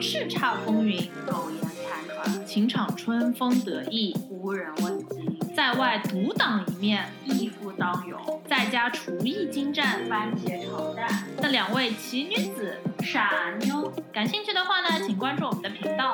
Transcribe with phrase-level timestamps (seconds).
[0.00, 11.08] 叱咤风云、苟延残喘，情场春风得意、无人问津，在外独当一面、义夫当勇，在家厨艺精湛番茄炒蛋，
[11.38, 13.92] 那两位奇女子，傻妞。
[14.12, 16.12] 感兴趣的话呢，请关注我们的频道。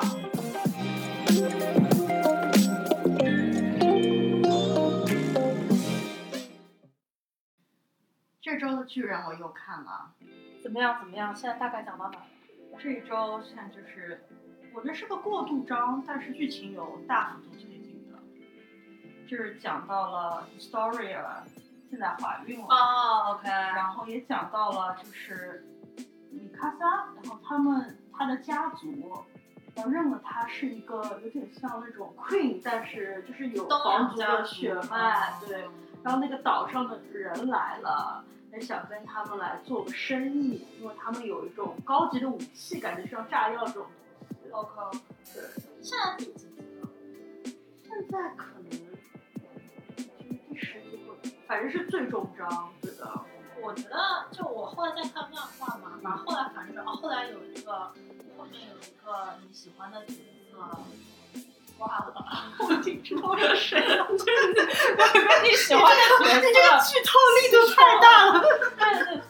[8.41, 10.11] 这周的巨人我又看了，
[10.61, 10.99] 怎么样？
[10.99, 11.35] 怎么样？
[11.35, 12.25] 现在大概讲到哪了？
[12.79, 14.21] 这一周现在就是，
[14.73, 18.17] 我觉得是个过渡章，但是剧情有大幅度推进的，
[19.27, 21.43] 就是讲到了 Storia
[21.89, 22.65] 现在怀孕了。
[22.69, 25.65] 哦，OK，然后也讲到了就是
[26.31, 29.23] 米卡萨，然后他们他的家族，
[29.75, 35.65] 我认了他是一个有点像那种 queen，但是就是有皇族的血脉，对。
[36.03, 44.51] 然后那个岛上的人来了，也想跟他们来做个生意，因为他们有一种高级的武器，感觉像炸药这种东西。
[44.51, 44.97] OK，
[45.33, 45.43] 对，
[45.81, 46.89] 现在第几集了？
[47.83, 48.97] 现在可能就是
[50.49, 53.25] 第十集或者反正是最终章，对的。
[53.61, 57.93] 我觉得，就我后来在看漫画嘛，然后后来反正哦，后来有一个
[58.35, 60.15] 后面有一个你喜欢的角
[60.51, 60.57] 色，
[61.77, 62.40] 挂了，
[62.81, 68.41] 我已经知道是谁了，我跟你喜欢的角你这个，剧透力度太大了。
[68.41, 69.21] 对对。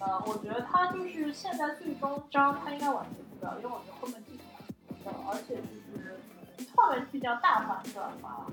[0.00, 4.58] 呃，我觉得他就是现在最终章，他应该完结不了，因为我觉得后面剧情蛮
[5.04, 5.60] 多的，而且就
[6.00, 6.18] 是
[6.74, 8.46] 后面比较大反转吧。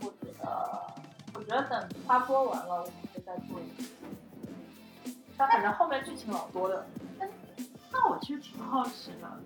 [0.00, 0.82] 我觉得，
[1.34, 3.88] 我觉得等他播完了，我们可以再做一次。
[5.36, 6.84] 但反正后面剧情老多的。
[7.92, 9.40] 那我其实挺好奇的，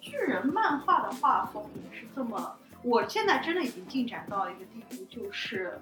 [0.00, 5.80] 巨人漫画的画风也是这么，我现在真的已经进展到一个地步，就是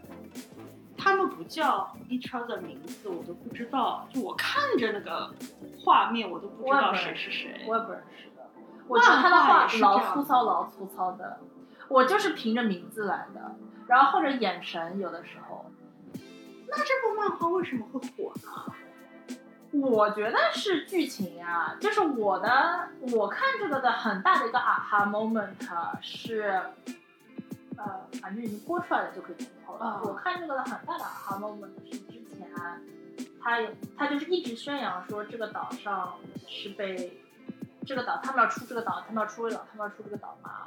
[0.97, 5.35] 他们不叫 each other 名字，我都不知道，就我看着那个
[5.83, 7.65] 画面，我都不知道谁是谁。
[7.67, 8.47] 我也不认识的。
[8.87, 11.39] 我觉得他的漫画画也是这样老粗糙，老粗糙的。
[11.89, 13.57] 我就是凭着名字来的，
[13.87, 15.65] 然后或者眼神，有的时候。
[16.69, 18.73] 那这部漫画为什么会火呢？
[19.73, 25.55] 我觉得是剧情啊，就是我的，我看这个的很大的一个 aha moment
[26.03, 26.61] 是，
[27.77, 29.87] 呃，反正已经播出来了就可以剧透了。
[29.87, 32.51] 啊我看这个的很大的 aha moment 是之前，
[33.41, 36.17] 他有他就是一直宣扬说这个岛上
[36.49, 37.23] 是被
[37.87, 40.67] 这个岛，他们要出这个岛，他们要出这个岛，他们要出这个岛嘛。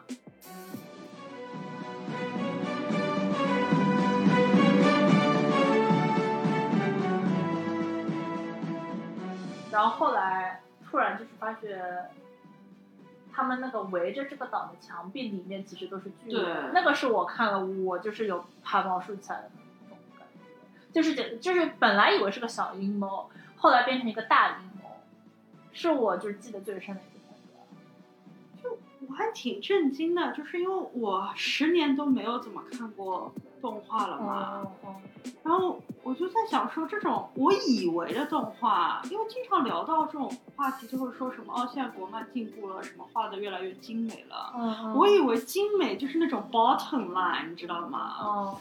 [9.74, 11.82] 然后后来突然就是发觉，
[13.34, 25.02] 他们那个围着这个岛的墙壁里面其实都是巨人，那个是我看了我就是有汗毛竖起来的那种感觉，就是这就是本来以为是个小阴谋，后来变成一个大阴谋，
[25.72, 27.13] 是我就是记得最深的一。
[29.08, 34.62] 我还挺震惊的，就是因为我十年都没有怎么看过动画了嘛。
[34.64, 34.96] 嗯嗯
[35.42, 44.54] 然后我就在想说，这种我以为的动画，因为经常聊到这种话题，就会说什么哦，现在国漫进步了，什么画的越来越精美了。
[44.56, 48.16] 嗯，我以为精美就是那种 bottom line，你知道吗？
[48.20, 48.58] 哦，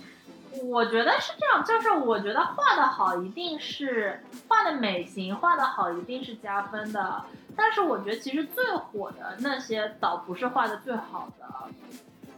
[0.63, 7.25] 我觉得是这样，就是我觉得画的好一定是画的美型，画的好一定是加分的。
[7.57, 11.47] 但是我觉得其实最火的那些倒不是画的最好的，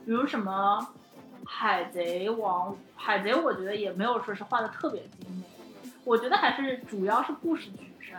[0.05, 0.87] 比如什么
[1.45, 5.45] 海贼王，海贼我觉得也没有说是画的特别精美，
[6.05, 8.19] 我觉得还是主要是故事取胜，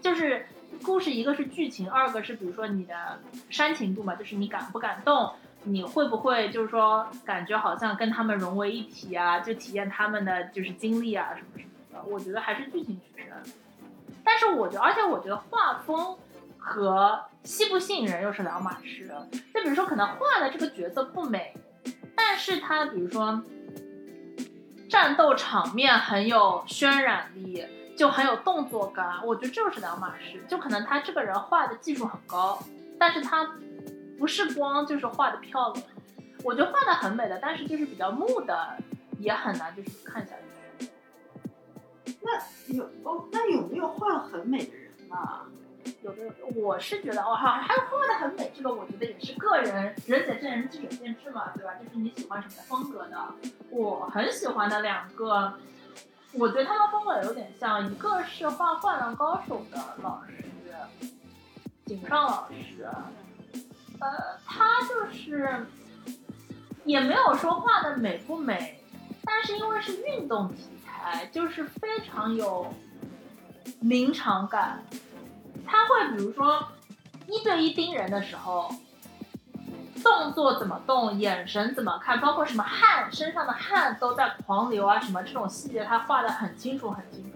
[0.00, 0.46] 就是
[0.82, 5.32] 故事一个是剧情，二个是比如说你的煽情度嘛，就是你感不感动。
[5.64, 9.38] 你会不会就是说感觉好像跟他们融为一体啊？
[9.38, 12.04] 就体验他们的就是经历啊什么什么的？
[12.10, 13.30] 我觉得还是剧情取胜。
[14.24, 16.16] 但是我觉得，而且我觉得画风
[16.58, 19.10] 和吸不吸引人又是两码事。
[19.54, 21.54] 就比如说，可能画的这个角色不美，
[22.14, 23.42] 但是他比如说
[24.88, 27.66] 战斗场面很有渲染力，
[27.96, 30.42] 就很有动作感，我觉得这就是两码事。
[30.48, 32.62] 就可能他这个人画的技术很高，
[32.98, 33.50] 但是他
[34.18, 35.84] 不是光就是画的漂亮，
[36.44, 38.76] 我觉得画的很美的，但是就是比较木的，
[39.18, 40.51] 也很难就是看下去。
[42.22, 45.46] 那有哦，那有没有画很美的人啊？
[46.02, 46.22] 有的
[46.54, 51.74] 我是觉得哦，哈，还有画的很美，这个我觉得也是个人仁者见仁，智者见智嘛，对吧？
[51.74, 53.16] 就是你喜欢什么风格的。
[53.70, 55.54] 我很喜欢的两个，
[56.34, 60.44] 我觉得他们风格有点像，一个是画《灌篮高手》的老师，
[61.84, 62.88] 井上老师，
[63.98, 65.66] 呃，他就是
[66.84, 68.80] 也没有说画的美不美，
[69.24, 70.68] 但是因为是运动题
[71.04, 72.72] 哎，就是非常有
[73.80, 74.82] 临场感，
[75.66, 76.68] 他会比如说
[77.26, 78.72] 一对一盯人的时候，
[80.02, 87.31] 动作怎么动，眼神怎么看，包括什么汗，身上的汗都在狂流啊，什么这种细节他画的很清楚很清楚。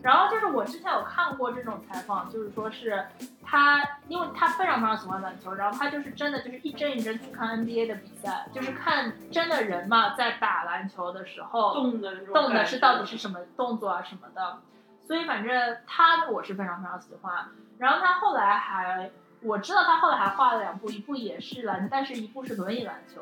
[0.00, 3.04] 然后就是我之前有看过这种采访，就是说是
[3.44, 14.58] 他，因为他非常非常喜欢篮球，然后他就是真的就是一帧一帧去看 NBA 的比赛，就是看真的人嘛在打篮球的时候动的动的是到底是什么动作啊什么的，
[15.06, 17.46] 所以反正他我是非常非常喜欢。
[17.78, 19.10] 然后他后来还
[19.42, 23.20] 我知道他后来还画了两部，一部也是篮，但是一部是轮椅篮球，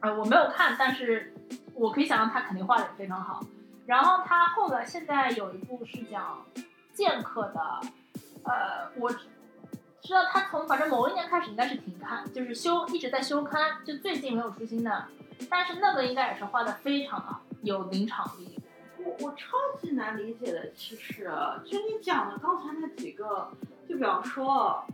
[0.00, 1.34] 呃我没有看，但是
[1.74, 3.42] 我可以想象他肯定画的也非常好。
[3.86, 6.44] 然后他后来现在有一部是讲
[6.92, 7.80] 剑客的，
[8.44, 15.04] 呃，我知道他从反正某一年开始应该是停刊，就是休一直在休刊，就最近没有出新的。
[15.48, 18.58] 但是那个应该也是画的非常的有临场力。
[18.98, 21.30] 我我超级难理解的，其实
[21.64, 23.50] 就你讲的刚才那几个，
[23.88, 24.84] 就比方说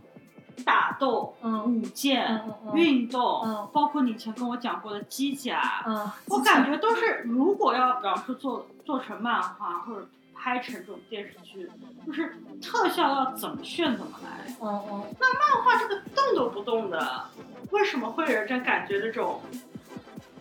[0.65, 11.69] 打斗、嗯舞剑、运动，嗯包括你以前跟我讲过的机甲，嗯，我感觉都是如果要比方说做做成漫画或者拍成这种电视剧，
[12.05, 14.53] 就是特效要怎么炫怎么来。
[14.61, 17.23] 嗯嗯，漫画这个动都不动的，
[17.71, 19.41] 为什么会有这感觉这种？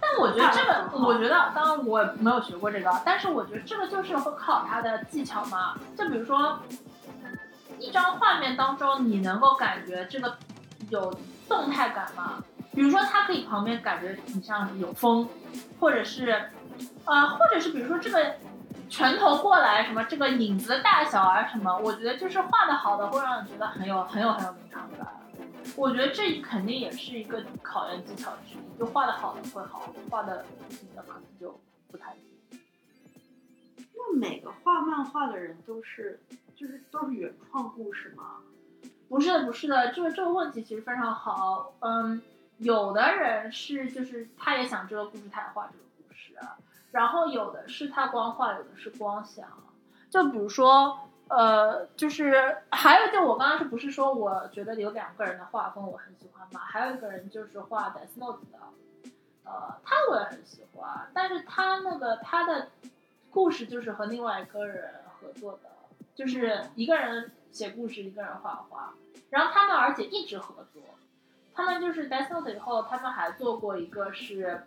[0.00, 5.76] 但我觉得这个，我觉得当然我没有学过这个，但是我觉得这个就是会靠他的技巧嘛。
[5.96, 6.58] 就比如说，
[7.82, 10.38] 一张画面当中，你能够感觉这个
[10.88, 11.12] 有
[11.48, 12.42] 动态感吗？
[12.72, 15.28] 比如说，它可以旁边感觉你像有风，
[15.80, 16.50] 或者是，
[17.04, 18.36] 呃，或者是比如说这个
[18.88, 25.08] 拳头过来什么，这个影子的大小啊什么，我觉得就是画的好的会让人觉得很有很有很有临场感。
[25.76, 32.22] 我觉得这肯定也是一个考验技巧之一，就画的好的会好，画的不行的可能就不太行。
[33.94, 36.20] 那每个画漫画的人都是，
[36.62, 38.36] 就是都是原创故事吗？
[39.08, 41.74] 不是的，不是的，这个这个问题其实非常好。
[41.80, 42.22] 嗯，
[42.58, 46.36] 有的人是就是他也想这个故事，他也画这个故事，
[46.92, 49.44] 然后有的是他光画，有的是光想。
[50.08, 56.60] 就比如说，呃，就是还有就我刚刚是不是说我觉得有两个人的画风我很喜欢嘛？
[56.60, 59.10] 还有一个人就是画 Death Note 的，
[59.44, 62.68] 呃，他我也很喜欢，但是他那个他的
[63.32, 65.70] 故事就是和另外一个人合作的，
[66.14, 68.94] 就是一个人写故事，一个人画画，
[69.30, 70.82] 然后他们而且一直合作，
[71.54, 74.64] 他们就是 Death Note 以后，他们还做过一个是，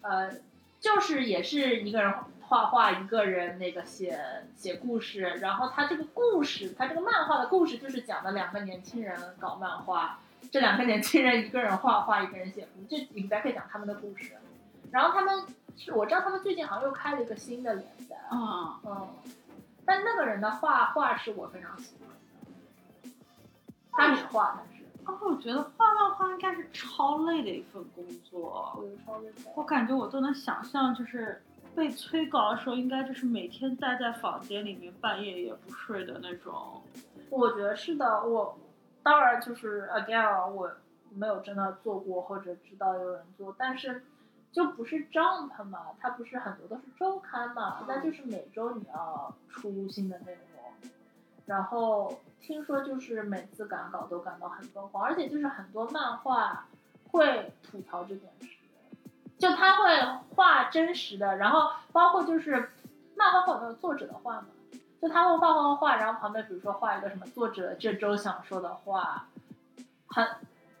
[0.00, 0.30] 呃，
[0.80, 4.18] 就是也是一个人画画，一个人那个写
[4.54, 10.20] 写故事，然后他这个故事，他这个漫画的故事就是讲的两个年轻人搞漫画，
[10.50, 14.32] 这两个年轻人一个人画画，一个人写故事，这里边可以讲他们的故事，
[14.92, 15.44] 然后他们
[15.76, 19.08] 是我知道他们最近好像又开了一个新的联赛，嗯，嗯，
[19.86, 22.08] 但那个人的画画是我非常喜欢
[23.02, 23.10] 的，
[23.92, 28.84] 他只画，但是哦，我觉得画漫画应该是超累的一份工作。
[29.54, 31.40] 我感觉我都能想象，就是
[31.74, 36.82] 被催稿的时候，应该就是每天待在房间里面，半夜也不睡的那种。
[37.30, 38.58] 我觉得是的，我
[39.02, 40.70] 当然就是 again，我
[41.14, 44.04] 没有真的做过或者知道有人做，但是
[44.56, 50.90] 就不是 Jump 嘛，它不是很多都是周刊嘛，那就是每周你要出新的内容，
[51.44, 56.68] 然后听说就是每次赶稿都赶到很疯狂，而且就是很多漫画
[57.10, 58.48] 会吐槽这件事，
[59.36, 59.84] 就他会
[60.34, 62.70] 画真实的，然后包括就是
[63.14, 64.46] 漫画会有那个作者的画嘛。
[65.02, 69.26] 就他会画画画画，然后旁边比如说画一个什么作者这周想说的话，
[70.06, 70.26] 很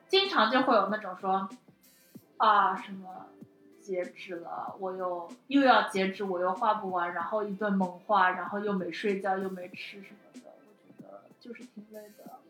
[0.08, 1.46] 经常就会有那种说
[2.38, 3.26] 啊什么
[3.86, 12.40] 截止了，我又又要截止，我又画不完，然后一顿猛画，然后又没睡觉又没吃什么的，我觉得就是挺累的，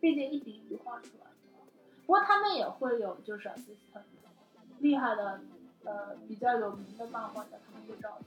[0.00, 1.32] 毕竟一笔一笔画出来的。
[2.04, 4.02] 不过他们也会有就是 assistant
[4.80, 5.40] 厉害的
[5.84, 8.18] 呃比较有名的漫画家，他们会找。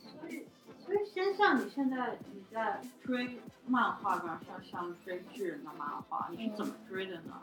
[0.00, 0.46] 所以，
[0.84, 7.42] 所以先像你现在你在追漫画，比方像像追巨人的漫画，你是怎么追的呢？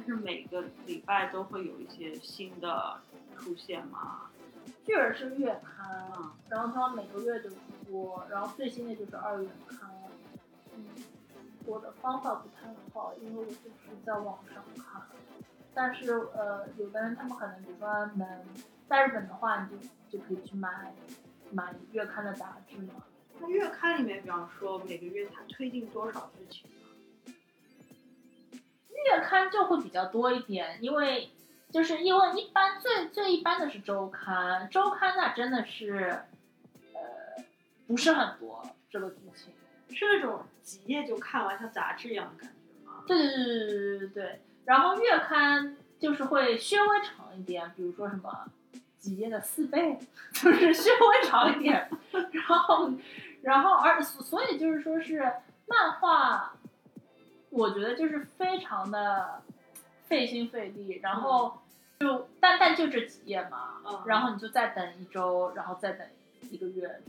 [0.00, 3.00] 就是每个礼拜都会有一些新的
[3.36, 4.30] 出现吗？
[4.84, 9.90] 巨人是月刊嗯，然后它每个月都出，然后最新的就是二月刊。
[10.74, 10.84] 嗯，
[11.66, 15.02] 我的方法不太好，因为我就是在网上看。
[15.74, 18.26] 但是呃，有的人他们可能比如说能
[18.88, 20.92] 在日本的话，你就就可以去买
[21.50, 22.94] 买月刊的杂志嘛。
[23.40, 26.79] 那月刊里面，比方说每个月它推进多少剧情呢？
[29.06, 31.30] 月刊就会比较多一点，因为
[31.70, 36.22] 就是因为一般最最一般的是周刊，周刊那真的是，
[36.94, 37.44] 呃，
[37.86, 39.52] 不是很多这个剧情，
[39.96, 43.04] 是那种几页就看完像杂志一样的感觉吗？
[43.06, 44.40] 对对对对对对对对。
[44.64, 48.46] 然后月刊就是会稍微长一点，比如说什么。
[49.00, 49.98] 几页的四倍，
[50.30, 52.92] 就是稍微长一点， 然后，
[53.40, 55.20] 然后而所所以就是说是
[55.66, 56.52] 漫画，
[57.60, 59.42] 我觉得就是非常的
[60.08, 61.00] 费心费力。
[61.02, 61.58] 然后
[62.00, 66.06] 就但但就这几页嘛，嗯然后你就再等一周，然后再等
[66.50, 67.00] 一个月。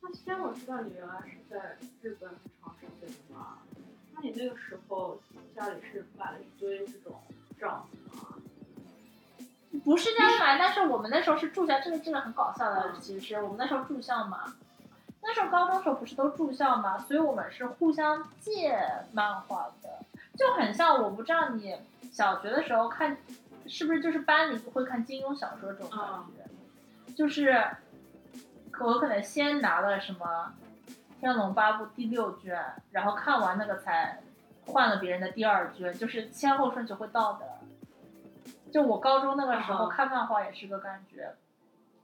[0.00, 3.58] 那虽然我知道你原来是在日本很长时间的嘛，
[4.14, 5.20] 那你那个时候
[5.54, 7.20] 家里是买了一堆这种
[7.60, 8.36] 账吗？
[9.84, 14.54] 不是家里买，但是我们那时候是住校，这个真的很搞笑的，其实我们那时候住校嘛，
[15.22, 18.78] 那时候高中时候不是都住校吗，所以我们是互相借
[19.12, 19.98] 漫画的，
[20.36, 21.76] 就很像我不知道你
[22.10, 23.16] 小学的时候看，
[23.66, 26.00] 是不是就是班里会看金庸小说这种感
[26.36, 27.62] 觉，就是
[28.80, 30.54] 我可能先拿了什么
[31.20, 32.58] 《天龙八部》第六卷，
[32.90, 34.20] 然后看完那个才
[34.66, 37.46] 换了别人的第二卷，就是先后顺序会倒的。
[38.72, 39.88] 就我高中那个时候嗯。
[39.90, 41.34] 看漫画也是个感觉，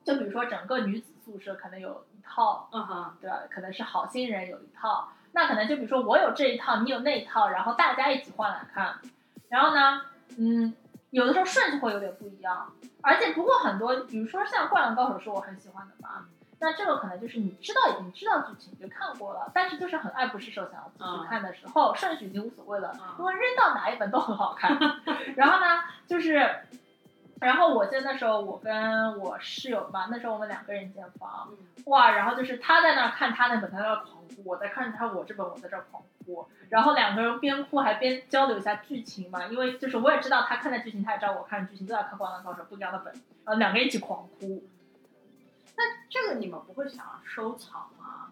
[0.05, 3.40] 就比如说整个女子宿舍可能有一套，嗯哼，对吧？
[3.50, 8.97] 可能是好心人有一套，那可能就比如说我有这一套，你有那一套，然后大家一起换来看。
[9.49, 10.02] 然后呢，
[10.38, 10.75] 嗯，
[11.11, 16.26] 有的时候顺序会有点不一样，而且不过很多，比如说像《灌篮高手》是我很喜欢的吧，
[16.59, 24.76] 那这个可能就是你知道已经知道剧情你就看过了，但是就是很爱不释手想要继续看的时候，顺序已经无所谓了，嗯因为扔到哪一本都很好看。
[25.37, 26.50] 然后呢，就是。
[27.40, 36.49] 然后我记得那时候我跟我室友嘛，那时候我们两个人一间房，嗯哇，然后就是他在那儿看他那本，他在那狂哭；我在看他我这本，我在这儿狂哭。
[36.71, 43.12] 然后两个人边哭还边交流一下剧情嘛，因为就是我也知道他看的剧情，他也知道我看的剧情，都在看《灌篮高手》不一样的本，
[43.45, 44.64] 然后两个人一起狂哭。
[45.76, 48.31] 那这个你们不会想要收藏吗？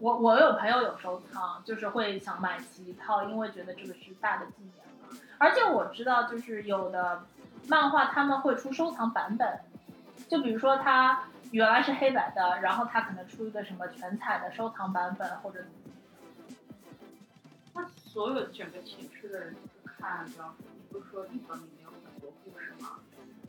[0.00, 4.95] 我我有朋友有收藏，就是会想买齐一套，因为觉得这个是大的纪念嘛。
[5.38, 7.26] 而且我知道，就是有的
[7.68, 9.60] 漫画他们会出收藏版本，
[10.28, 15.64] 就比如说它原来是黑白的，然后它可能出一个什么全彩的收藏版本，或者
[17.74, 19.60] 那所有整个寝室的人都
[19.98, 23.00] 看，比方说，你不是说一本里面有很多故事吗？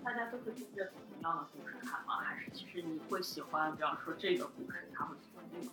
[0.03, 2.17] 大家都会盯着同样的故事看吗？
[2.21, 5.71] 还是其实你会喜欢，比方说这个故事，他会喜欢那个？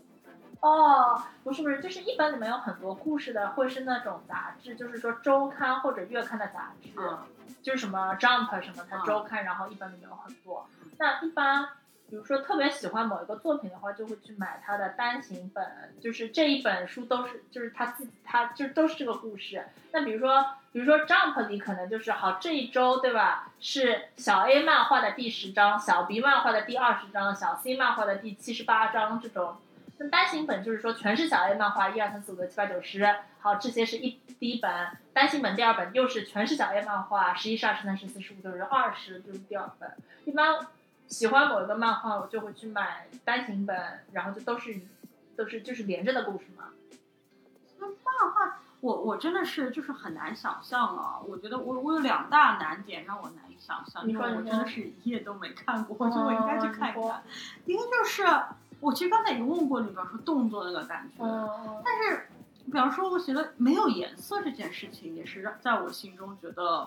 [0.65, 7.19] 哦，不是不是，就是一本里面有很多故事的，会是那种杂志，就是说周刊或者月刊的杂志，嗯
[7.63, 10.67] 就是什么 Jump 什么它嗯周刊，然后一本里面有很多。
[10.97, 11.69] 那一般，
[12.09, 19.67] 比如说特别喜欢某一个作品的话，就会去买它的单行本，就是这一本书都是，就是他自己，他就都是这个故事。
[19.93, 23.51] 那比如说，比如说 Jump 里可能就是好这一周对吧？
[23.61, 29.59] 是小 A 漫画的第十章，小 B 漫画的第二十章，小 C 漫画的第七十八章这种。
[29.99, 33.07] 那单行本就是说全是小 A 漫画，一二三四五六七八九十，
[33.39, 34.71] 好，这些是一第一本，
[35.13, 39.97] 单行本第二本又是全是小 A 漫画，十一、十二、十三、十四、十五、六、十二十就是第二本。
[40.25, 40.67] 一般
[41.07, 44.81] 喜欢某一个漫画，我就会去买单行本，然后就都是
[45.37, 46.65] 都是就是连着的故事嘛。
[47.79, 51.21] 那漫画，我我真的是就是很难想象啊！
[51.27, 57.23] 我觉得我我有两大难点让我难以想象，因为你说我真的是一页都没看过，我觉得我应该去看一哦看。
[57.65, 58.25] 一个就是
[58.85, 62.29] 我其实刚才已经问过你，比方说动作那个感觉，嗯，但是
[62.67, 66.87] 比方说我觉得没有颜色这件事情，也是让在我心中觉得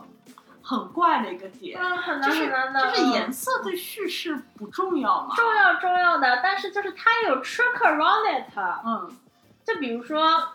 [0.61, 1.81] 很怪的一个点。
[1.81, 2.91] 嗯，很难就是很难的。
[2.91, 5.35] 就是颜色对叙事不重要嘛？
[5.35, 8.45] 重要重要的，但是就是它有 trick around it。
[8.85, 9.11] 嗯
[9.65, 10.53] 就比如说，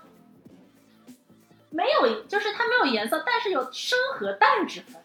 [1.68, 5.02] 没有，就是它没有颜色，但是有深和淡之分。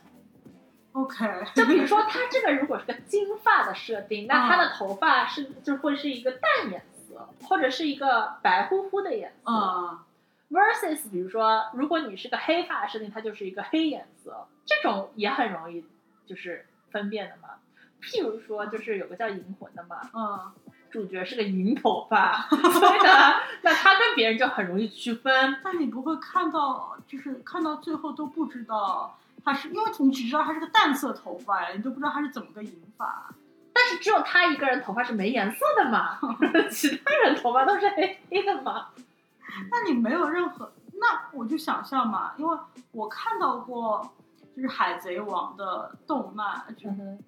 [0.98, 1.26] ，OK，
[1.56, 9.52] 就比如说，他这个如果是个金发的设定，那他的头发是就会是一个淡颜色，或者是一个白乎乎的颜色。
[9.52, 10.00] 嗯
[10.50, 15.86] versus 比如说，如果你是个黑发设定，它就是一个黑颜色，这种也很容易
[16.26, 17.50] 就是分辨的嘛。
[18.02, 20.52] 譬如说，就是有个叫银魂的嘛，嗯
[20.90, 25.58] 主角是个银头发，所以呢， 那他跟别人就很容易区分。
[25.62, 33.34] 但你不会看到，就是看到最后都不知道他是，因为你只知道他是个淡色头发呀，你都不知道他是怎么个银发。
[33.74, 36.20] 但是只有他一个人头发是没颜色的嘛，
[36.72, 38.88] 其他人头发都是黑黑的嘛。
[39.72, 42.58] 那你没有任何，那我就想象嘛，因为
[42.92, 44.12] 我看到过，
[44.56, 46.66] 就是海贼王的动漫，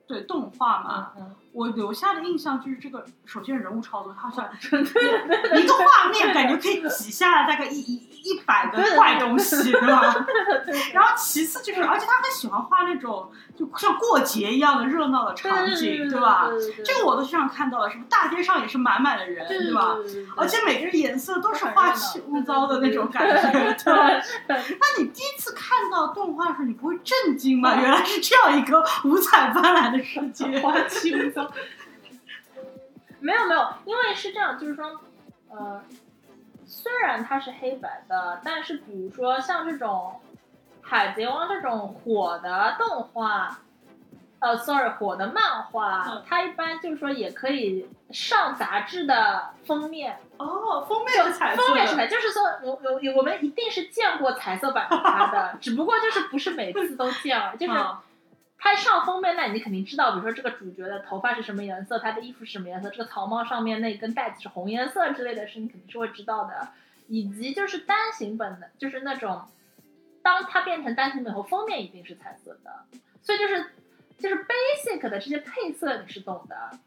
[0.08, 10.14] 对动画嘛，嗯，我留下的印象就是这个，首先人物超多，它好像对对对对一个画面感觉可以挤下来大概一一一百个坏东西，对吧？
[10.94, 16.50] 然后其次就是，而且他很喜欢画那种就像过节一样的热闹的场景，对吧？
[16.86, 19.96] 这个我都经常看到了，什么大街上也是满满的人，对对吧？
[20.38, 24.08] 而且每个人颜色都是花气污糟的那种感觉， 对对吧？
[24.48, 27.76] 那你第一次看到动画的时候，你不会震惊吗？
[27.82, 30.60] 原来是这样一个五彩斑斓的世界。
[30.60, 31.39] 花气污糟。
[33.22, 35.02] 没有没有，因为是这样，就是说，
[35.50, 35.84] 呃，
[36.66, 40.20] 虽然它是黑白的，但是比如说像这种
[40.88, 43.60] 《海贼王》这种火的动画，
[44.40, 57.78] 呃，sorry，火的漫画，嗯它一般就是说也可以上杂志的封面，哦，封面是彩封面是彩，就是说我我我们一定是见过彩色版的它的， 只不过就是不是每次都见了，就是。
[59.20, 66.70] 封面，那你肯定知道，比如说这个主角的头发是什么颜色，他的衣服是什么颜色，这个草帽上面那根带子是红颜色之类的事，你肯定是会知道的。
[67.08, 69.48] 以及就是单行本的，就是那种，
[70.22, 72.86] 当它变成单行本后，封面一定是彩色的，
[73.22, 73.66] 所以就是
[74.18, 76.80] 就是 basic 的这些配色你是懂的。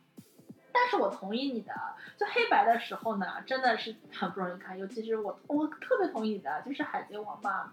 [0.73, 1.75] 但是我同意你的，
[2.17, 7.73] 就黑白的时候呢，真的是很不容易看，尤其是我我特别同意你的，就是海贼王嘛，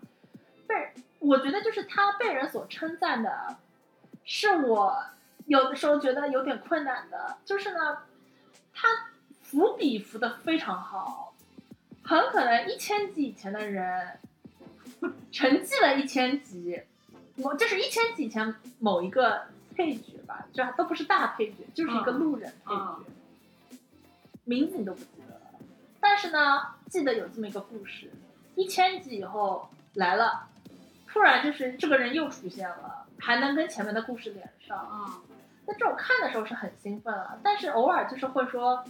[0.68, 0.76] 被
[1.20, 3.58] 我觉得就是他被人所称赞的。
[4.32, 4.96] 是我
[5.48, 8.04] 有的时候觉得有点困难的，就是呢，
[8.72, 8.88] 他
[9.42, 11.34] 伏笔伏的非常好，
[12.04, 14.20] 很可能一千集以前的人
[15.32, 16.80] 沉寂了一千集，
[17.38, 23.00] 我就是一千集以前某一个配角吧，就都不是大配角，就是一个路人配角，
[24.44, 25.42] 名字你都不记得了，
[26.00, 28.12] 但是呢，记得有这么一个故事，
[28.54, 30.50] 一千集以后来了，
[31.08, 32.99] 突然就是这个人又出现了。
[33.20, 35.22] 还能跟前面的故事连上，啊，
[35.68, 38.84] 那这种看的时候是很兴奋啊，但是偶尔就是会说，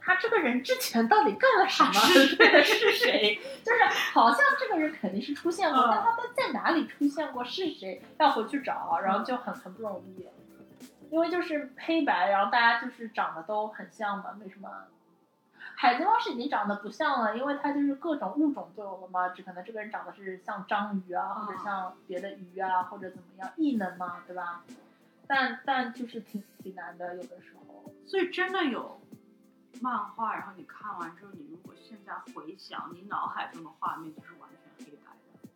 [0.00, 1.92] 他这个人之前到底干了什么？
[2.36, 3.40] 对是谁？
[3.64, 8.02] 就是好像这个人肯定是出现过，嗯但他在哪里出现过是谁？
[8.18, 10.26] 要回去找，然后就很很不容易，
[11.10, 14.68] 因为就是黑白，然后大家就是长得都很像嘛，没什么？
[15.76, 24.64] 海贼王是已经长得不像了，因为它就是各种物种都有了嘛，只可能这个人长得是像章鱼啊，或者像别的鱼啊，或者怎么样异能嘛，对吧？
[25.28, 27.92] 但但就是挺挺难的，有的时候。
[28.06, 29.00] 所以真的有
[29.80, 35.50] 漫画，然后你看完之后，你如果现在回想，你脑海中的画面就是完全黑白的。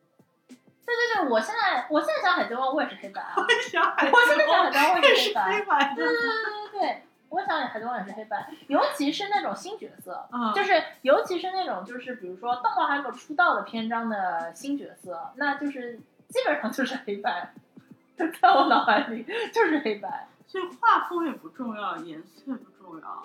[0.84, 3.36] 对对对，我现在我现在想海贼王，我也是黑白啊。
[3.70, 5.94] 想海我现在想海贼王，我也是是黑白。
[5.94, 6.04] 的对。
[6.04, 15.96] 对对对对对，我想海贼王也是黑白，尤其是那种新角色，嗯，就是尤其是那种就是比如说动画还没有出道的篇章的新角色，那就是
[16.28, 17.54] 基本上就是黑白，
[18.16, 20.28] 在我脑海里就是黑白。
[20.46, 23.22] 所以画风也不重要，颜色也不重要。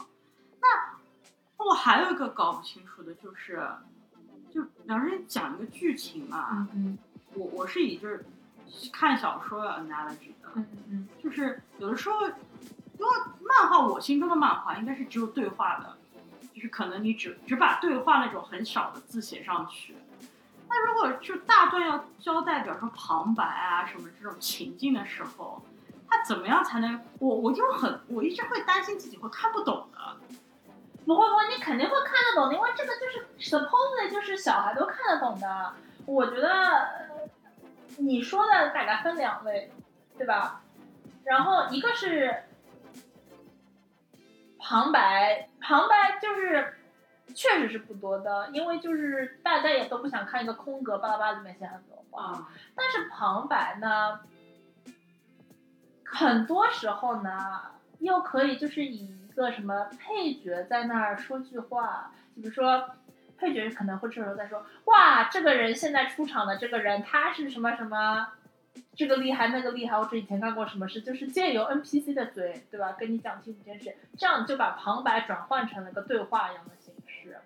[0.61, 3.67] 那我还有一个搞不清楚的就是，
[4.53, 6.97] 就两人讲一个剧情嘛，嗯嗯
[7.33, 8.23] 我我是以就是
[8.93, 12.19] 看小说 analogy 的，嗯嗯就是有的时候，
[12.97, 15.97] 因为漫画我心中的漫画应该是只有对话的，
[16.53, 19.95] 就是可能你只只把对话那种很少的字写上去。
[20.67, 25.61] 那如果就大段要交代，比如说旁白啊什么这种情境的时候，
[26.09, 27.01] 他怎么样才能？
[27.19, 30.17] 我我就很我一直会担心自己会看不懂的。
[31.05, 35.73] 不会不会，你肯定会看得懂的，因为这个就是 supposedly 就是小孩都看得懂的。
[36.07, 36.49] 我觉得
[37.97, 39.71] 你说的大概分两类，
[40.17, 40.61] 对吧？
[41.23, 42.44] 然后一个是
[44.67, 46.73] 旁白，旁白就是
[47.35, 52.31] 确实是不多的，因为就是大家也都不想看一个空格巴拉巴拉里面写很多话。
[52.31, 54.21] 啊，但是旁白呢，
[56.03, 57.61] 很多时候呢，
[57.99, 62.89] 又可以就是以一个什么配角在那儿说句话，就比如说
[63.37, 68.29] 配角可能会这时候在说，哇，这个人现在出场的这个人他是什么什么。
[68.95, 72.93] 这个厉害，那个厉害，或者以前干过什么事，就是借由 NPC 的嘴，对吧？
[72.93, 77.37] 跟你讲清楚这件事，这样就把旁白转换成了个对话一样的形式。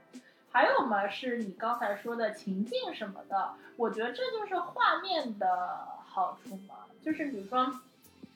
[0.51, 6.75] 还有嘛，是你刚才说的情境什么的，我觉得这就是画面的好处嘛。
[7.03, 7.79] 就是比如说，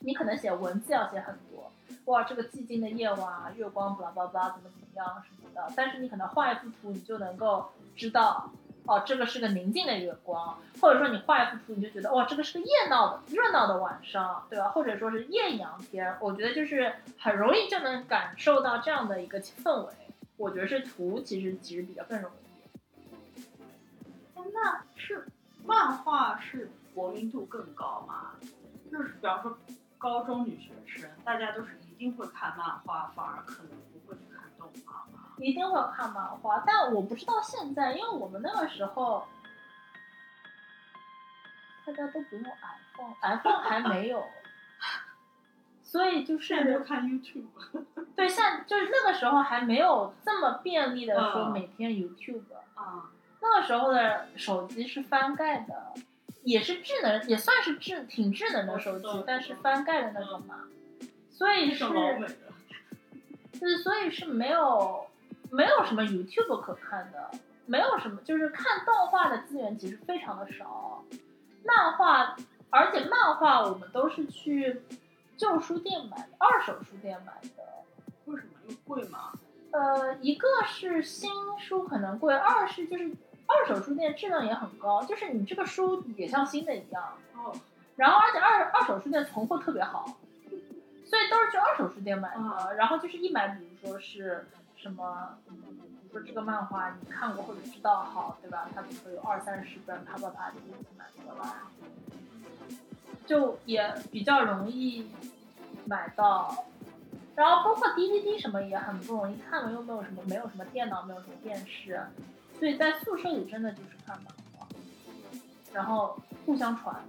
[0.00, 1.70] 你可能写文字要写很多，
[2.06, 5.72] 哇，这个寂静的夜晚，月光，巴拉巴拉，怎么怎么样什么的。
[5.76, 8.50] 但是你可能画一幅图，你就能够知道，
[8.86, 14.68] 哦，这个是个宁静的月光，或者说你画一幅图，你就觉得，哇，这个是个热闹的热闹的晚上，对吧？
[14.68, 19.92] 或者说是艳阳天，我觉得就是很容易就能感受到这样的一个氛围。
[20.36, 22.34] 我觉得是图其实其实比较更容易。
[24.52, 25.26] 那是
[25.64, 28.32] 漫画是国民度更高吗？
[28.92, 29.56] 就是比方说
[29.96, 35.06] 高中女学生，大家都是一定会看漫画，反而可能不会去看动画？
[35.38, 39.26] 一定会看漫画，但我不知道现在，因为我们那个时候，
[41.84, 44.24] 大家都不用 iPhone，iPhone 还没有，
[45.82, 47.46] 所以就是都看 YouTube。
[48.14, 52.42] 对，像就是那个时候还没有这么便利的说嗯每天 YouTube，、
[52.74, 53.10] 啊，
[53.42, 55.94] 那个时候的手机是翻盖的，
[56.44, 60.68] 也是智能，也算是智挺智能的手机，但是翻盖的那种嘛，
[61.30, 62.34] 所以是那种老美的。
[63.60, 65.06] 就是所以是没有
[65.50, 67.30] 没有什么 YouTube 可看的，
[67.66, 71.04] 没有什么就是看动画的资源其实非常的少，
[71.64, 72.36] 漫画，
[72.70, 74.82] 而且漫画我们都是去
[75.36, 77.62] 旧书店买的，二手书店买的。
[78.26, 78.52] 为什么？
[78.66, 79.32] 因为贵吗？
[79.70, 83.10] 呃，一个是新书可能贵，二是就是
[83.46, 87.52] 二手书店质量也很高，就是你这个书也像新的一样，哦，
[87.96, 90.06] 然后而且二二手书店存货特别好，
[91.04, 92.40] 所以都是去二手书店买的。
[92.40, 94.46] 啊然后就是一买，比如说是
[94.84, 98.68] 什么，嗯比如说这个漫画你看过或者知道好，对吧？
[98.74, 101.50] 它比如说有二三十本，啪啪啪就一起买过来，
[103.24, 105.10] 就也比较容易
[105.86, 106.66] 买到。
[107.34, 112.00] 然后包括 DVD 什么也很不容易看了，又没有什么没有什么电脑，没有什么电视，
[112.58, 114.68] 所以在宿舍里真的就是看漫画，
[115.72, 117.02] 然后互相传，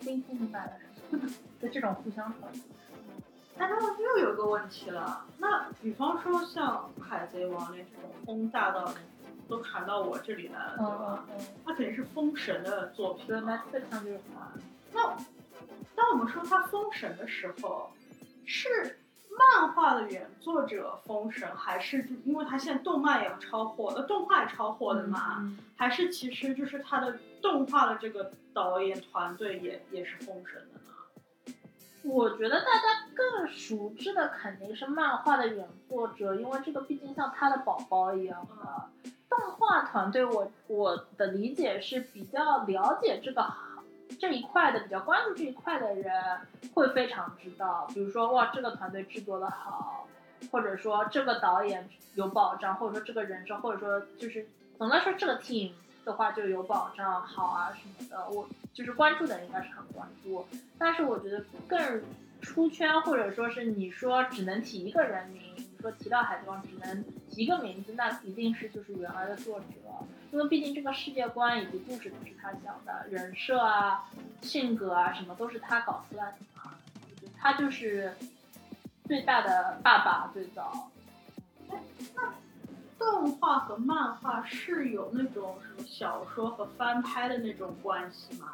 [0.00, 1.28] 今天你买了什么，
[1.60, 2.52] 就这种互相传。
[3.60, 5.22] 哎，那我又有个问题了。
[5.36, 8.90] 那比方说像《海贼王》连这种风大到
[9.46, 11.36] 都传到我这里来了，对嗯吧嗯？
[11.38, 13.62] 嗯，它肯定是封神的作品对嘛。
[13.70, 14.12] ，Netflix 上就。
[14.94, 15.14] 那
[15.94, 17.90] 当我们说它封神的时候，
[18.46, 18.98] 是
[19.30, 25.36] 漫画的原作者封神，还是因为它现在动漫也超火，呃，动画也超火的嘛？
[25.40, 30.62] 嗯还是其实就是它的动画的这个导演团队也也是封神？
[32.02, 39.10] 我觉得大家更熟知的肯定是漫画的原作者，因为这个毕竟像他的宝宝一样的。
[39.28, 43.84] 动画团队我，我的理解是比较了解这个行
[44.18, 46.12] 这一块的，比较关注这一块的人
[46.74, 47.86] 会非常知道。
[47.94, 50.08] 比如说，哇，这个团队制作的好，
[50.50, 55.70] 或者说这个导演有保障，或者说这个人设，或者说就是总的来说这个 team
[56.04, 58.28] 的话就有保障，好啊什么的。
[58.30, 60.46] 我就是关注的人应该是很关注。
[60.78, 62.02] 但是我觉得更
[62.40, 69.66] 出圈，或者说是你说只能提一个人名，你说提到海贼王只能提一个名字，那一定是就是原来的作者，
[70.32, 74.08] 因为毕竟这个世界观以及故事都是他想的，人设啊、
[74.40, 76.74] 性格啊什么都是他搞出来的嘛，
[77.38, 78.14] 他就是
[79.04, 80.88] 最大的爸爸，最早。
[83.00, 88.46] 动画和漫画是有那种什么小说和翻拍的那种关系吗？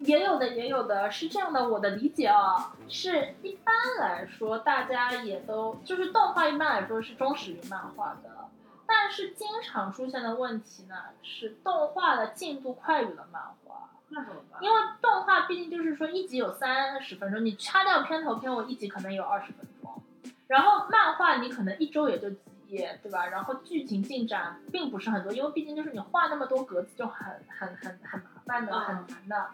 [0.00, 1.68] 也有的，也有的是这样的。
[1.68, 8.48] 我的理解啊，是一般来说，大家也都就是动画一般来说是忠实于漫画的，
[8.84, 13.88] 但是经常出现的问题呢，是动画的进度快于了漫画。
[14.08, 14.62] 那怎么办？
[14.62, 20.02] 因为动画毕竟就是说一集有三十分钟，你掐掉片头片尾，一集可能有二十分钟，
[20.46, 23.26] 然后漫画你可能一周也就几页，对吧？
[23.26, 29.46] 然后剧情进展并不是很多，因为毕竟就是你画那么多格子就很很很很麻烦的，嗯很难的。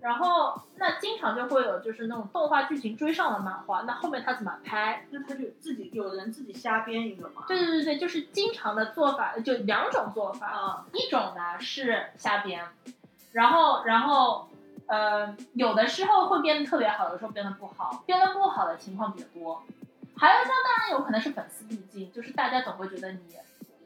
[0.00, 5.06] 然后那经常就会有就是那种动画剧情追上了漫画，那后面他怎么拍？
[5.10, 7.44] 那他就自己有人自己瞎编一个嘛？
[7.48, 12.62] 对对对对，就是经常的做法就两种做法，啊，一种呢是瞎编，
[13.32, 14.46] 然后然后
[14.88, 19.62] 呃有的时候会编的特别好，有时候编的不好，编的不好的情况比较多。
[20.16, 23.20] 还有像当然有可能是粉丝滤镜，就是大家总会觉得你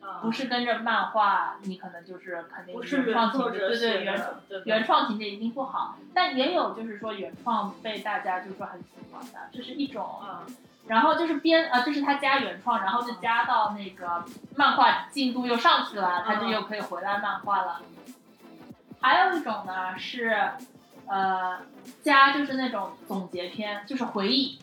[0.01, 5.97] 啊不是跟着漫画，你可能就是肯定不是原创情作节，对者写对原的，对原创情节一定不好。
[6.15, 10.05] 但也有就是说原创被大家就说很喜欢的，这是一种。
[10.21, 10.47] 啊，
[10.87, 14.25] 然后就是编呃，就是他加原创，然后就加到那个
[14.57, 17.83] 漫画进度又上去了，他就又可以回来漫画了。
[19.01, 20.51] 还有一种呢是，
[21.07, 21.59] 呃，
[22.03, 24.59] 加就是那种总结篇，就是回忆，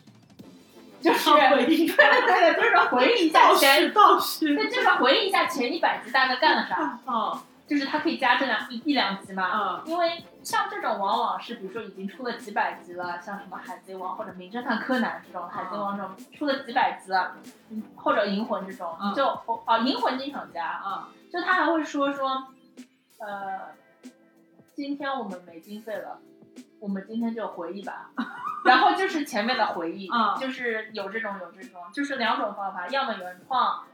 [1.06, 1.86] 就是 回忆。
[1.86, 7.38] 对对对，就是回忆一下倒前，对，就是回忆一下前一百集大概干了啥，嗯。
[7.68, 9.50] 就是他可以加这两一一两集嘛。
[9.52, 9.82] 嗯。
[9.86, 17.10] 因为像这种往往是，比如说已经出了几百集了，像什么海贼王或者名侦探柯南这种，海贼王这种出了几百集
[17.96, 19.12] 或者银魂这种，嗯。
[19.14, 22.46] 就哦啊银魂经常加，啊就他还会说说，
[23.18, 23.60] 呃，
[24.76, 26.20] 今天我们没经费了，
[26.80, 28.10] 我们今天就回忆吧，
[28.64, 33.84] 然后就是前面的回忆，嗯就是有这种有这种，就是两种方法，要么原创，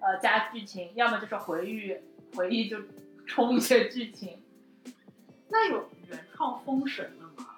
[0.00, 1.96] 呃加剧情，要么就是回忆
[2.36, 2.78] 回忆就
[3.26, 4.42] 充一些剧情。
[5.48, 7.48] 那有原创封神的吗？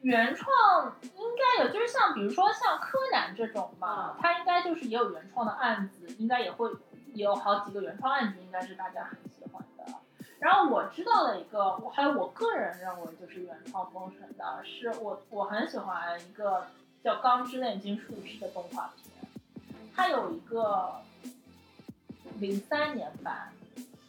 [0.00, 1.24] 原创应
[1.58, 6.70] 该有，就是像比如说像柯南这种嘛，嗯它应该就是也有原创的案子，应该也会
[7.12, 9.33] 也有好几个原创案子，应该是大家很喜欢的。
[10.44, 16.66] 然后我知道的一个，我还有我个人认为就是原创封神的，是我我很喜欢一个
[17.02, 19.26] 叫《钢之炼金术师》的动画片，
[19.96, 20.96] 它有一个
[22.40, 23.54] 零三年版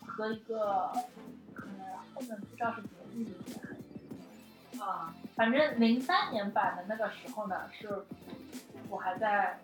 [0.06, 0.92] 和一个
[1.54, 8.04] 可能后面不知道是节日里面还是啊，反正零三年版的那个时候呢，是
[8.90, 9.58] 我还在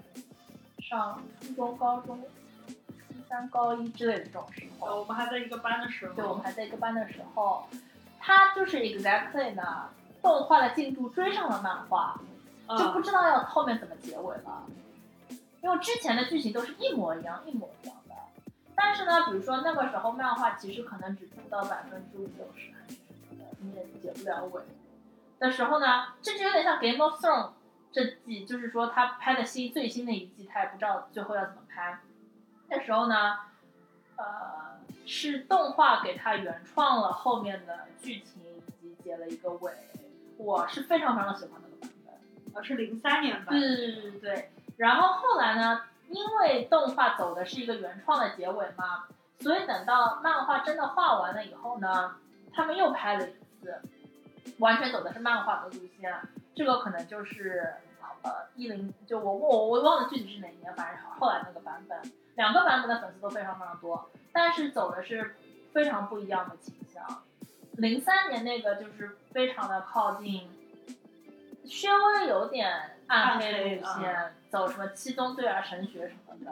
[0.79, 2.23] 上初中、高中、
[3.31, 4.87] 三、高一之类的这种时候。
[4.87, 7.65] 呃，我们还在一个班的时候，对，我们还在一个班的时候，
[8.19, 9.89] 他就是 exactly 呢，
[10.21, 12.19] 动画的进度追上了漫画，
[12.67, 14.65] 啊就不知道要后面怎么结尾了，
[15.61, 18.15] 因为之前的剧情都是一模一样，一模一样的。
[18.75, 24.61] 但是呢，比如说那个时候漫画其实可能只出到百分之五六十还是什么的，你也结不了尾
[25.39, 27.51] 的时候呢，这就有点像 Game of Thrones
[27.93, 31.97] 这季，就是说他拍的新最新的一季，他也不知道最后要怎么拍。
[32.71, 33.37] 那时候呢，
[34.15, 39.73] 呃，是动画给他原创了后面的剧情以及结了一个尾，
[40.37, 42.13] 我是非常非常喜欢那个版本。
[42.55, 44.51] 呃是零三年版，对对对对对。
[44.77, 49.03] 然后后来呢，因为动画走的是一个原创的结尾嘛，
[49.41, 52.15] 所以等到漫画真的画完了以后呢，
[52.53, 53.81] 他们又拍了一次，
[54.59, 56.17] 完全走的是漫画的路线。
[56.55, 57.73] 这个可能就是
[58.21, 61.99] 呃一零，就我我我忘了具体是哪年，反正后来那个版本，
[62.41, 65.35] 两个版本的粉丝都非常非常多，但是走的是
[65.71, 67.21] 非常不一样的倾向。
[67.73, 70.49] 零三年那个就是非常的靠近，
[71.65, 76.51] 稍微有点暗黑路暗黑线，走什么七宗罪啊、神学什么的。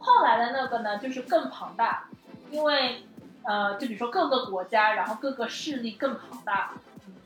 [0.00, 2.08] 后来的那个呢，就是更庞大，
[2.50, 3.04] 因为
[3.44, 6.72] 呃，就比如说各个国家，然后各个势力更庞大，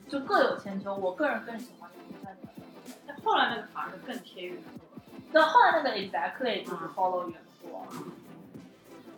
[0.07, 0.95] 就各有千秋。
[0.95, 2.63] 我个人更喜欢零三年的。
[3.07, 4.63] 但后来那个反而更贴原著。
[5.33, 7.87] 那后来那个 exactly 就是 follow 原作，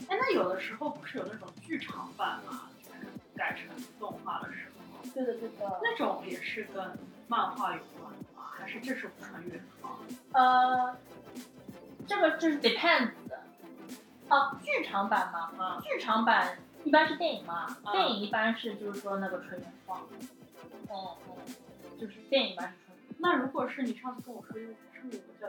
[0.09, 3.07] 哎，那有的时候不是有那种剧场版嘛，就是
[3.37, 5.81] 改成动画的时候，对的对的。
[5.83, 8.45] 那种也是跟漫画有关的吗？
[8.57, 9.99] 还是这是纯原创？
[10.33, 10.97] 呃，
[12.07, 13.43] 这个就是 depends 的。
[14.31, 20.01] 哦，剧场版嘛，啊剧场版一般是电影嘛，啊电影一般是就是说那个纯原创。
[20.11, 20.29] 嗯
[20.91, 25.49] 嗯，就是电影一般是纯那如果是你上次跟我说有是不是有个叫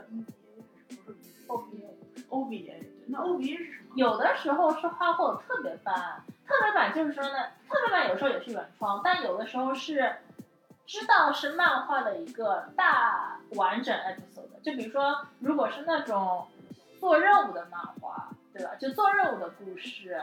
[0.96, 1.90] 不是 OVA。
[2.28, 2.74] OVA？
[3.06, 3.94] 那 O B A 是什么？
[3.96, 10.16] 有的时候是画会有特别版，特别版就是说呢，特别版有时候也是原创，但有的时候是
[10.86, 14.60] 知道是漫画的一个大完整 episode 的。
[14.62, 16.46] 就比如说，如果是那种
[17.00, 18.70] 做任务的漫画，对吧？
[18.78, 20.20] 就做任务的故事，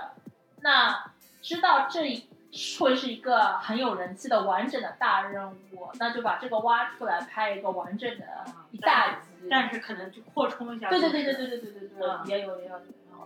[0.62, 2.30] 那知道这一
[2.80, 8.26] 会是一个很有人气的完整的大任务，那就把这个挖出来拍一个完整的
[8.72, 9.28] 一大集。
[9.50, 10.90] 但是可能就扩充一下。
[10.90, 13.18] 对对对对对对对对对，嗯也有也有也有。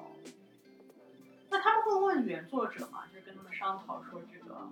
[1.50, 3.04] 那他们会问原作者吗？
[3.12, 4.70] 就是跟他们商讨说这个，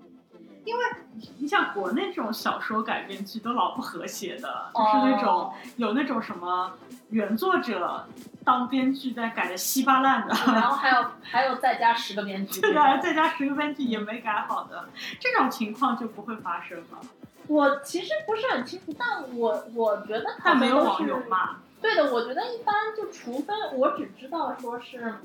[0.66, 0.84] 因为
[1.16, 6.74] 你你像国内这种小说改编剧都老不和谐的，就是那种、哦有那种什么
[7.10, 8.06] 原作者
[8.44, 12.60] 当编剧在改的稀巴烂的，然后还有还有再加十个编剧。
[12.60, 14.90] 对啊，再加十个编剧也没改好的，
[15.20, 17.00] 这种情况就不会发生了。
[17.48, 25.16] 我其实不是很清楚，但我我觉得他没有们都是网对的，我觉得一般就除非我只知道说是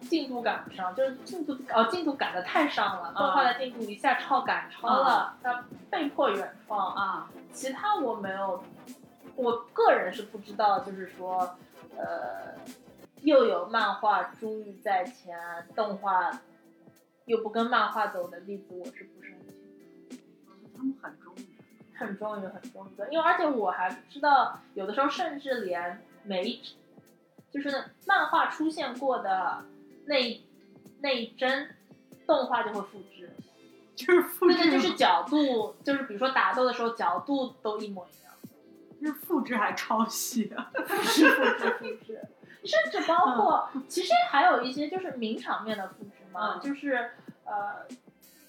[0.00, 7.02] 进度赶不上，就是进度哦进度赶得太上了，动画的进度一下超赶超了，那被迫原创啊。
[7.02, 8.62] 啊，其他我没有，
[9.34, 11.56] 我个人是不知道，就是说
[11.96, 12.54] 呃
[13.22, 15.38] 又有漫画珠玉在前，
[15.74, 16.40] 动画
[17.24, 19.38] 又不跟漫画走的例子，我是不是很
[20.10, 20.18] 清楚。
[20.76, 21.46] 他们很忠于。
[21.98, 26.60] 很忠于，很忠于的，因为而且我还知道，有的时候甚至连每一，
[27.50, 29.64] 就是漫画出现过的
[30.06, 30.44] 那一
[31.00, 31.76] 那一帧，
[32.26, 33.30] 动画就会复制。
[33.94, 38.32] 就是复制，对对，就是角度，就是比如说打斗的时候角度都一模一样，
[39.00, 40.56] 就是复制还抄袭的。
[40.86, 42.20] 复制复制复制，
[42.64, 47.10] 甚至包括其实还有一些就是名场面的复制嘛，嗯就是
[47.44, 47.86] 呃。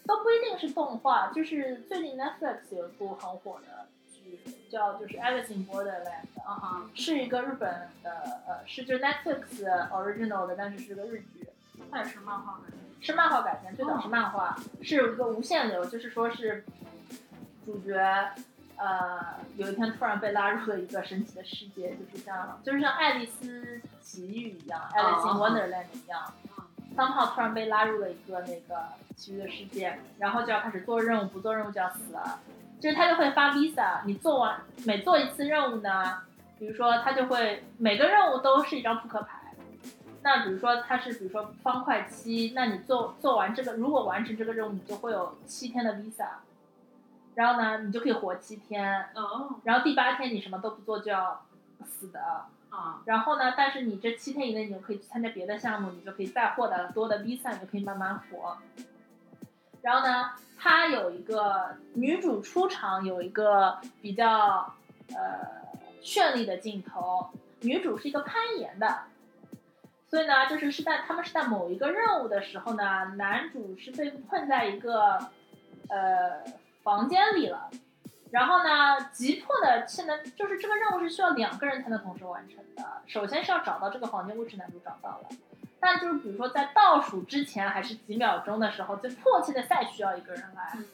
[0.08, 4.40] 都不一定是动画，就是最近 Netflix 有一部很火的剧，
[4.70, 6.06] 叫就是《Alice in Borderland》
[6.46, 11.47] 啊哈，是一个日本的呃，是就是 Netflix original 的，但是是个日剧，
[11.92, 12.78] 它也是漫画改编。
[13.00, 16.66] 是漫画改编，最早是漫画，是有一个无限流，就是说是
[17.66, 17.96] 主角
[18.76, 26.34] 呃有一天突然被拉入了一个神奇的世界，就是像就是像爱丽丝奇遇一样，Alice in Wonderland 一样。
[26.96, 32.40] 当号突然被拉入了一个那个奇遇的世界，然后就要开始做任务，不做任务就要死了。
[32.80, 36.24] 就是他就会发 visa，你做完每做一次任务呢，
[36.58, 39.37] 比如说他就会每个任务都是一张扑克牌，
[40.28, 46.28] 那比如说它是比如说方块七，那你做做完这个，如果完成这个任务，你就会有七天的 visa，
[47.36, 51.46] 然后呢，你就可以活七天，哦然后第八天你什么都不做就要
[51.86, 52.20] 死的。
[52.70, 58.58] 啊然后呢，但是你这七天以内你就可以去参加别的项目，你就可以再获得多的 visa，你就可以慢慢活。
[59.82, 64.74] 然后呢，它有一个女主出场有一个比较
[65.12, 65.16] 呃
[66.04, 67.30] 绚丽的镜头，
[67.62, 69.04] 女主是一个攀岩的，
[70.10, 75.18] 所以呢，就是是在他们是在某一个任务的时候呢，男主是被困在一个
[75.90, 76.44] 呃
[76.84, 77.70] 房间里了。
[78.30, 82.84] 然后呢，急迫的现在就是这个任务是需要两个人才能同时完成的。
[83.06, 85.30] 首先是要找到这个房间位置，男主找到了，
[85.80, 90.86] 但就是比如说在倒数之前还是几秒钟的时候，就迫切的再需要一个人来，嗯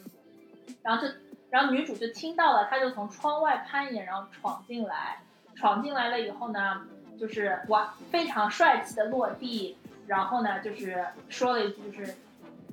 [0.84, 1.12] 然后就
[1.50, 5.24] 然后女主就听到了，她就从窗外攀岩，然后闯进来，
[5.56, 6.86] 闯进来了以后呢，
[7.20, 12.18] 就是哇非常帅气的落地，然后呢就是说了一句就是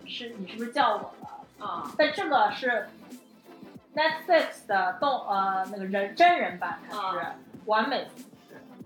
[0.07, 1.67] 是你是不是叫我了？
[1.67, 2.89] 啊但这个是
[3.95, 7.35] Netflix 的动呃那个人真人版，它是啊
[7.67, 8.09] 完美，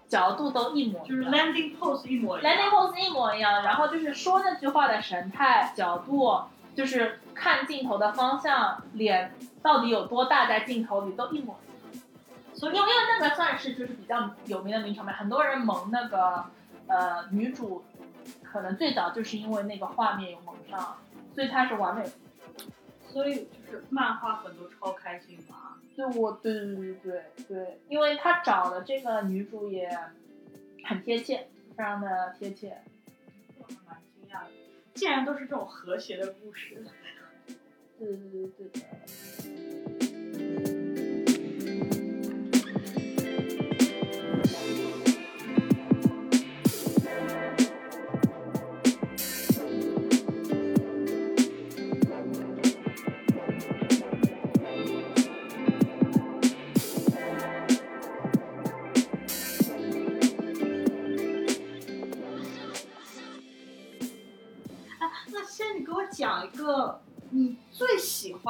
[0.08, 1.24] 角度都一模就是。
[1.26, 2.52] landing pose 一模一样。
[2.52, 6.42] landing pose 一模一样，然后就是说那句话的神态、角度，
[6.74, 11.73] 就是看镜头的方向、脸到底有多大，在镜头里都一模一样。
[12.64, 16.46] 所以因为因为那个算是就是比较有名的名场面，很多人蒙那个
[16.86, 17.84] 呃女主，
[18.42, 20.96] 可能最早就是因为那个画面有蒙上，
[21.34, 22.04] 所以她是完美
[23.08, 25.76] 所以就是漫画粉都超开心嘛。
[25.94, 29.88] 对，我对对对对对，因为他找的这个女主也
[30.84, 31.46] 很贴切，
[31.76, 32.78] 非常的贴切。
[33.58, 34.50] 我还蛮惊讶的，
[34.94, 36.84] 竟然都是这种和谐的故事。
[37.96, 38.16] 对对
[38.58, 38.82] 对对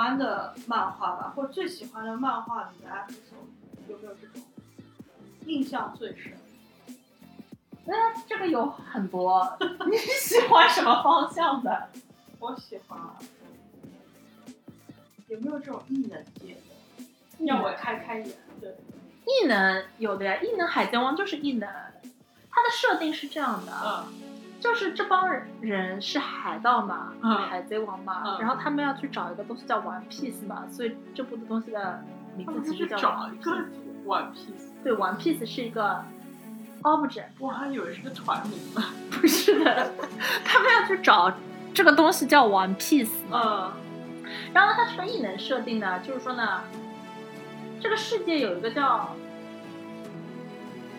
[0.04, 4.42] 欢的漫画吧，或者最喜欢的漫画里的 episode，有没有这种
[5.46, 6.34] 印象最深？
[7.86, 9.56] 那这个有很多，
[9.90, 11.88] 你喜欢什么方向的？
[12.38, 13.16] 我喜欢啊。
[15.28, 17.46] 有没有这种异能界的？
[17.46, 18.36] 让我开开眼。
[18.60, 18.76] 对，
[19.24, 21.66] 异能有的呀，异能海贼王就是异能，
[22.50, 23.72] 它的设定是这样的，
[24.06, 24.33] 嗯
[24.64, 25.28] 就是这帮
[25.60, 27.36] 人是海盗嘛，嗯。
[27.36, 28.38] 海贼王嘛，嗯。
[28.40, 32.02] 然后他们要去找一个东西叫 One Piece 嘛，所以这部的东西的
[32.34, 32.96] 名字其实叫
[34.06, 36.02] One Piece，对，One Piece 是一个
[36.80, 38.82] object，我还以为是个团名呢。
[39.10, 39.92] 不是的，
[40.46, 41.30] 他们要去找
[41.74, 43.10] 这个东西叫 One Piece。
[43.30, 43.70] 嗯。
[44.54, 46.62] 然后它这个异能设定呢，就是说呢，
[47.82, 49.10] 这个世界有一个叫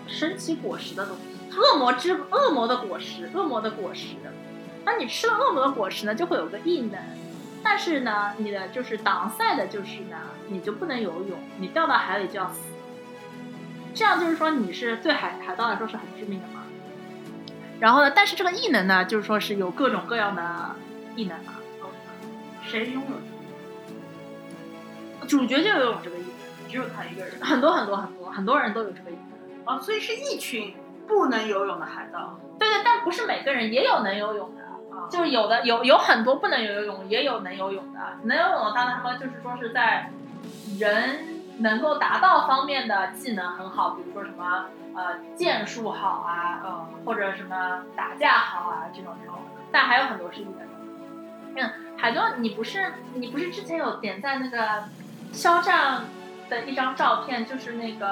[0.06, 4.16] 神奇果实的东西，恶魔之恶魔的果实，恶魔的果实。
[4.84, 7.00] 那你吃了恶魔的果实呢，就会有个异能。
[7.64, 10.18] 但是呢，你的就是挡赛的就是呢，
[10.50, 12.60] 你就不能游泳，你掉到海里就要死。
[13.94, 16.64] 这样就是说你是对海海盗来说是很致命的嘛。
[17.80, 20.76] 然后呢，但是这个异能呢，就是说是有各种各样的
[21.16, 21.54] 异能嘛。
[22.64, 23.02] 谁拥
[25.22, 25.28] 有？
[25.28, 26.30] 主角就有这个异能。
[26.68, 29.66] 只有他一个人很多很多很多很多人都有这个异能。
[29.66, 30.74] 啊，所以是一群
[31.08, 34.64] 不能游泳的海盗对对，但不是每个人也有能游泳的，
[34.96, 38.00] 啊，就是有的有有很多不能游泳，也有能游泳的。
[38.24, 40.10] 能游泳的，当然他们就是说是在
[40.80, 44.66] 人能够达到方面的技能很好，比如说什么
[44.96, 49.36] 呃剑术好啊，呃或者什么打架好啊这种这种。
[49.72, 50.66] 但还有很多是异能的。
[51.58, 54.86] 嗯，海多，你不是你不是之前有点赞那个
[55.34, 56.06] 肖战
[56.50, 58.08] 的一张照片，就是那个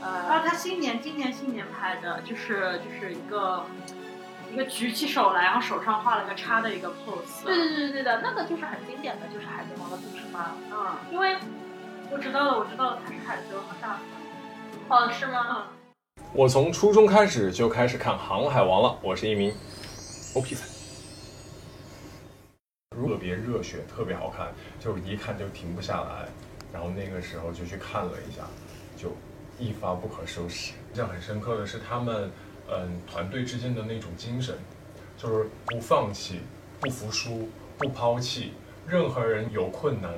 [0.00, 0.08] 呃。
[0.28, 3.64] 啊他新年今年新年拍的，就是就是一个
[4.52, 7.44] 一个举起手来，然后手上画了个叉的一个 pose。
[7.44, 10.52] 对对对对对的，那个就是很经典的，就是海贼王的故事嘛。
[10.70, 11.36] 嗯，因为
[12.10, 14.00] 我知道了，我知道了，他是海贼王的大粉。
[14.88, 15.68] 哦，是吗？
[16.32, 19.54] 我从初中开始就开始看《航海王》了，我是一名
[20.34, 20.68] OP 粉，
[22.90, 24.48] 特别热血，特别好看，
[24.78, 26.28] 就是一看就停不下来。
[26.74, 28.42] 然后那个时候就去看了一下，
[28.96, 29.12] 就
[29.60, 30.72] 一发不可收拾。
[30.90, 32.28] 印象很深刻的是他们，
[32.68, 34.56] 嗯，团队之间的那种精神，
[35.16, 36.40] 就是不放弃、
[36.80, 37.48] 不服输、
[37.78, 38.54] 不抛弃，
[38.88, 40.12] 任何人有困难，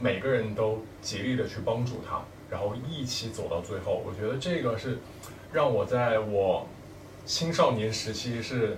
[0.00, 4.00] 每个人都竭力的去帮助他，然后一起走到最后。
[4.06, 4.98] 我觉得这个是
[5.52, 6.68] 让我在我
[7.24, 8.76] 青少年时期是，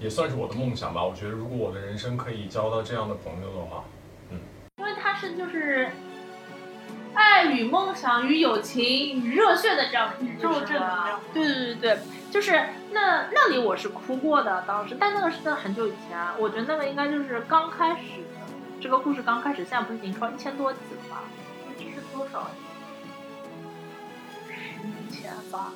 [0.00, 1.04] 也算是我的梦想吧。
[1.04, 3.84] 我觉得如果我的人生可以交到这样的朋友的话，
[4.30, 4.40] 嗯
[4.78, 5.90] 因为他是就是
[7.14, 10.80] 爱与梦想与友情与热血的这样的一个宇宙故事
[11.32, 11.98] 对对对对，
[12.30, 12.52] 就是
[12.90, 18.40] 那那里我是哭过的，当时，但那个是在很久以前，我觉得那个应该就是刚开始的
[18.80, 21.18] 这个故事刚开始，现在不是已经出了一千多集了吗？
[21.78, 22.50] 这是多少？
[24.48, 25.72] 十年前吧，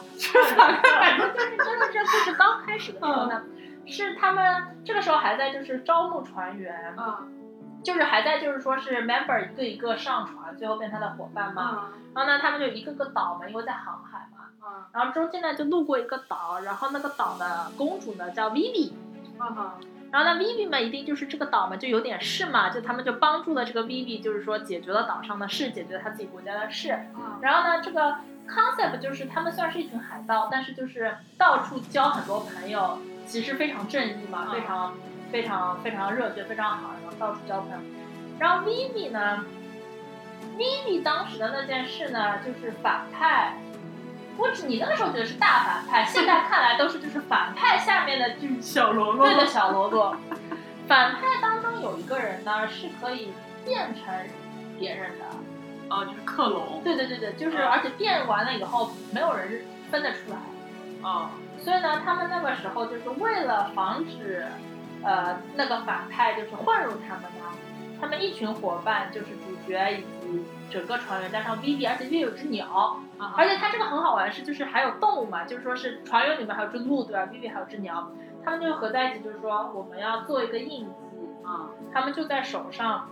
[0.57, 3.43] 反 正 就是真的这故事刚开始的时候呢，
[3.87, 7.46] 是他们这个时候还在就是招募船员，嗯
[7.87, 11.85] 就是还在就是说是 member 一个一个上船，最后变他的伙伴嘛。
[11.85, 14.47] 嗯然后呢，他们就一个个岛嘛，因为在航海嘛。
[14.61, 18.93] 嗯然后中间呢就路过一个岛，然后那个岛的公主呢叫 Vivi，
[19.39, 19.71] 嗯
[20.11, 26.99] 然后呢 Vivi 嘛一定就是这个岛嘛就有点事嘛，就他们就帮助了这个 Vivi，就是说解决了岛上的事，解决了他自己国家的事。
[27.15, 28.17] 嗯然后呢，这个
[28.49, 34.95] concept 就是他们虽然是一群海盗，但是就是到处交很多朋友，其实非常正义嘛，嗯非常
[35.31, 37.77] 非常非常热血，非常好，然后到处交朋友。
[38.39, 39.45] 然后 Vivi 呢
[40.57, 43.57] ，Vivi 当时的那件事呢，就是反派。
[44.39, 50.15] 我只你那个时候觉得是大反派，现在看来都是就是反派下面的就是小喽啰对的小喽啰。
[50.87, 53.33] 反派当中有一个人呢是可以
[53.65, 54.15] 变成
[54.79, 55.25] 别人的，
[55.89, 60.37] 哦，就是克隆对对对对，就是嗯而且变完了以后没有人分得出来，
[61.03, 64.45] 哦所以呢，他们那个时候就是为了防止，
[65.07, 67.47] 呃，那个反派就是混入他们呢，
[68.01, 78.11] 他们一群伙伴就是主角以及整个船员加上 Vivi，而且 Vivi 有只鸟，啊而且它这个很好玩是就是还有动物嘛，就是说是船员里面还有只鹿对吧？Vivi 还有只鸟，
[78.45, 80.91] 他们就合在一起，就是说我们要做一个印记，
[81.45, 83.09] 啊他们就在手上，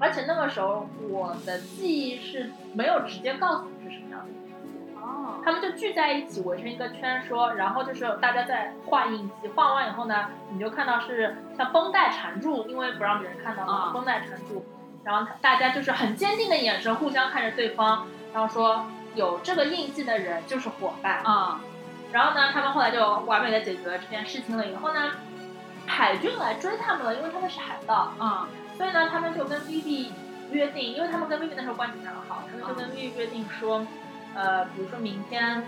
[0.00, 4.47] 而且那个时候我的记忆是没有直接告诉你是什么样的。
[5.08, 5.40] 哦。
[5.44, 13.90] 他们就聚在一起围成一个圈说，然后就是大家在画印记，画完以后呢，你就看到是像绷带缠住，因为不让别人看到嘛，啊。
[13.94, 14.64] 绷带缠住，
[15.04, 21.60] 然后大家就是很坚定的眼神互相看着对方，然后说有这个印记的人就是伙伴，啊。
[22.12, 25.12] 然后呢，他们后来就完美的解决了这件事情了以后呢，
[25.86, 28.48] 海军来追他们了，因为他们是海盗，啊。
[28.76, 30.10] 所以呢，他们就跟 Vivi
[30.50, 33.86] 约定，因为他们跟 Vivi 那时候关系非常好，他们就跟 Vivi 约定说，
[34.38, 35.64] 呃，比如说明天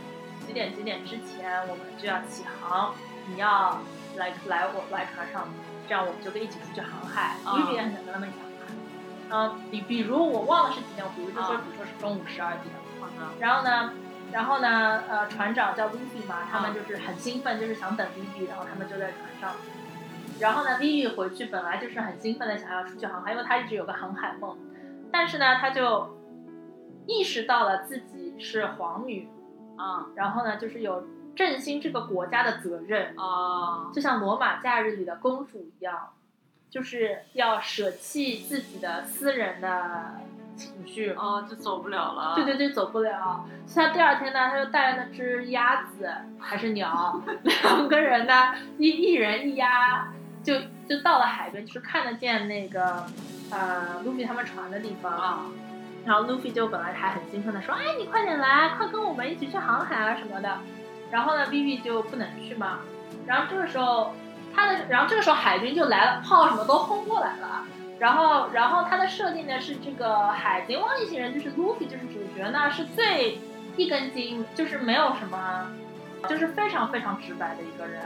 [0.47, 2.95] 几点几点之前我们就要起航，
[3.27, 3.81] 你要
[4.17, 5.49] 来来我来船上，
[5.89, 7.35] 这样我们就可以一起出去航海。
[7.45, 8.51] 啊 Vivi 也很想跟他们一起航海。
[9.33, 12.73] 嗯，比比如我忘了是几点，比如就说啊比如说是中午十二点，
[13.41, 13.93] 然后呢，
[14.31, 19.55] 然后呢，呃，船长叫 Vivi 嘛，他们啊就是很兴奋，就是想等 Vivi，然后他们就在船上。
[20.39, 24.57] 然后呢，Vivi 回去本来就是很兴奋的想要出去航海，因为他一直有个航海梦，
[25.13, 26.20] 但是呢，他就
[27.07, 29.29] 意识到了自己是皇女，
[29.77, 36.11] 啊然后呢，就是有振兴这个国家的责任，啊就像罗马假日里的公主一样，
[36.69, 40.21] 就是要舍弃自己的私人的
[40.57, 42.35] 情绪，哦，就走不了了。
[42.35, 43.45] 对对对，走不了。
[43.67, 50.55] 所以他第二天呢，他就带了那只鸭子还是鸟， 两个人呢，一一人一鸭，就
[50.89, 53.07] 就到了海边，就是看得见那个
[53.51, 55.13] 呃卢比他们船的地方。
[55.13, 55.47] 啊
[56.07, 60.59] 然后 Luffy 就本来还很兴奋的说：“哎，你快点来，快跟我们一起去航海啊什么的。”
[61.11, 62.81] 然后呢，Vivi 就不能去嘛。
[63.27, 64.15] 然后这个时候，
[64.55, 67.65] 他的，然后这个时候海军就来了，炮什么都轰过来了。
[67.99, 73.39] 然后，然后他的设定呢是这个海贼王一行人，就是 Luffy 就是主角呢，是最
[73.77, 75.71] 一根筋，就是没有什么，
[76.27, 78.03] 就是非常非常直白的一个人。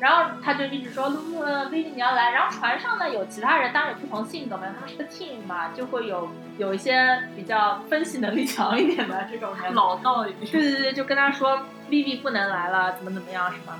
[0.00, 10.52] 然后他就一直说露露呃 Vivi 你要来，然后船上呢有其他人，当然有不同性格嘛，他们是个 team 嘛，就会有有一些比较分析能力强一点的这种人，老道一点。
[10.52, 13.78] 对对对，就跟他说 Vivi 不能来了，怎么怎么样是吧，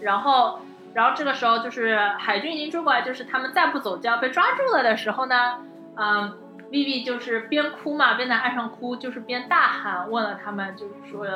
[0.00, 0.60] 然后
[0.94, 5.58] 然后这个时候就是海军已经追过来，就是他们再不走就要被抓住了的时候呢，
[5.96, 6.38] 嗯
[6.70, 11.26] ，Vivi 就是边哭嘛，边在岸上哭，就是边大喊问了他们，就是说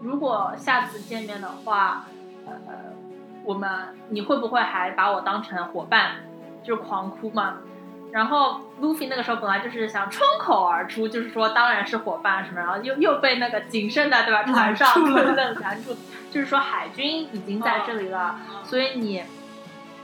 [0.00, 2.06] 如果下次见面的话，
[2.46, 2.52] 呃，
[3.46, 3.70] 我们
[4.10, 6.16] 你会不会还把我当成伙伴？
[6.62, 7.58] 就是狂哭嘛。
[8.12, 15.94] 然后 Luffy 那个时候本来就是想冲口而出，就是说当然是伙伴什么，然后又又被那个谨慎的对吧船上 拦住了愣拦住，
[16.30, 19.22] 就是说海军已经在这里了，所以你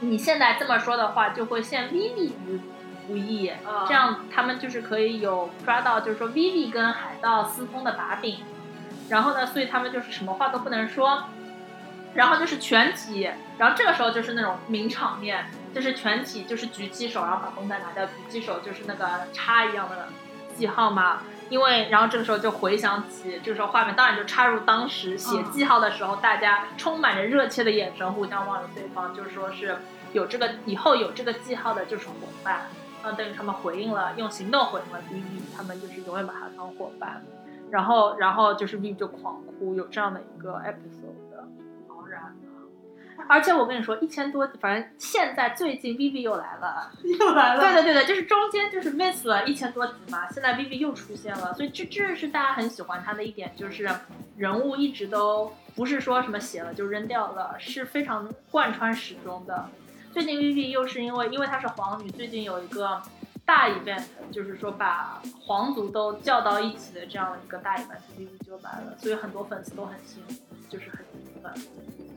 [0.00, 2.60] 你现在这么说的话，就会陷 Vivi 于
[3.06, 8.40] 不义，啊这样他们就是可以有抓到，就是说 Vivi 跟海盗私通的把柄，
[9.08, 11.24] 然后呢，所以他们就是什么话都不能说，
[12.14, 20.08] 然后就是全体，然后这个时候就是那种名场面，就是全体就是举起手，然后把绷带拿掉，举起手就是那个叉一样的
[20.54, 29.76] 记号嘛，因为然后这个时候就回想起这个时候画面，当然就插入当时写嗯记号的时候，大家充满着热切的眼神互相望着对方，就是说是
[30.12, 32.66] 有这个以后有这个记号的就是伙伴。
[33.04, 37.20] 然后等于他们回应了，用行动回应了 Vivi，他们就是永远把他当伙伴。
[37.68, 41.31] 然后，然后就是 Vivi 就狂哭，有这样的一个 episode
[43.28, 46.90] 而且我跟你说，一千多，反正现在最近 Vivi 又来了。
[47.02, 47.60] 又来了。
[47.60, 53.88] 对对对的，就是中间就是 miss 了一千多集嘛，现在 Vivi 又出现了，所以这这是大家很喜欢他的一点，就是
[54.36, 59.68] 人物一直都不是说什么写了就扔掉了，是非常贯穿始终的。
[60.12, 63.00] 最近 Vivi 又是因为因为她是皇女，最近有一个
[63.46, 70.36] 大 event，就是说把皇族都叫到一起的这样一个大 event，Vivi 就来了，所以很多粉丝都很兴奋，
[70.68, 71.52] 就是很兴奋，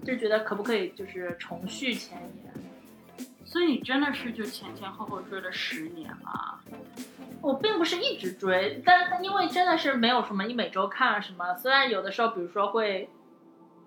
[0.05, 2.53] 就觉得可不可以就是重续前言。
[3.43, 6.59] 所以你真的是就前前后后追了十年吗？
[7.41, 13.09] 我并不是一直追，但但因为真的是没有什么一每周看了什么，虽然有的时候比如说会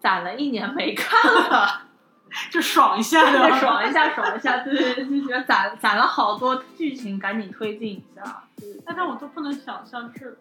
[0.00, 1.82] 攒了一年没看了，
[2.50, 8.44] 就爽一下的，爽一下爽一下，对对对，就觉得攒攒了好多剧情，赶紧推进一下。
[8.86, 10.38] 但我都不能想象是，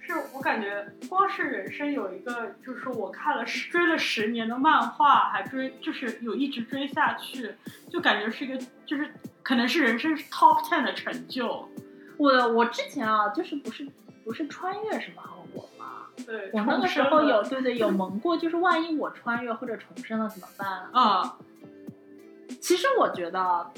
[0.00, 7.54] 是我感觉光是人生有一个，就是我看了十追了十年的漫画，还追就是有一直追下去，
[7.90, 8.56] 就感觉是一个
[8.86, 9.12] 就是
[9.42, 11.68] 可能是人生 top ten 的成就。
[12.18, 13.86] 我我之前啊，就是不是
[14.24, 16.06] 不是穿越什么很火吗？
[16.24, 20.88] 对，我那个时候有对对有蒙过，就是万一我穿越或者重生了怎么办？
[20.92, 21.36] 啊、
[22.60, 23.70] 其实我觉得，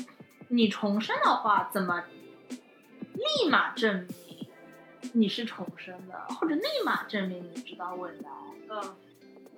[0.48, 2.04] 你重生的话，怎么
[2.50, 4.27] 立马证明
[5.12, 8.30] 你是重生的，或者立马证明你知道未来？
[8.70, 8.82] 嗯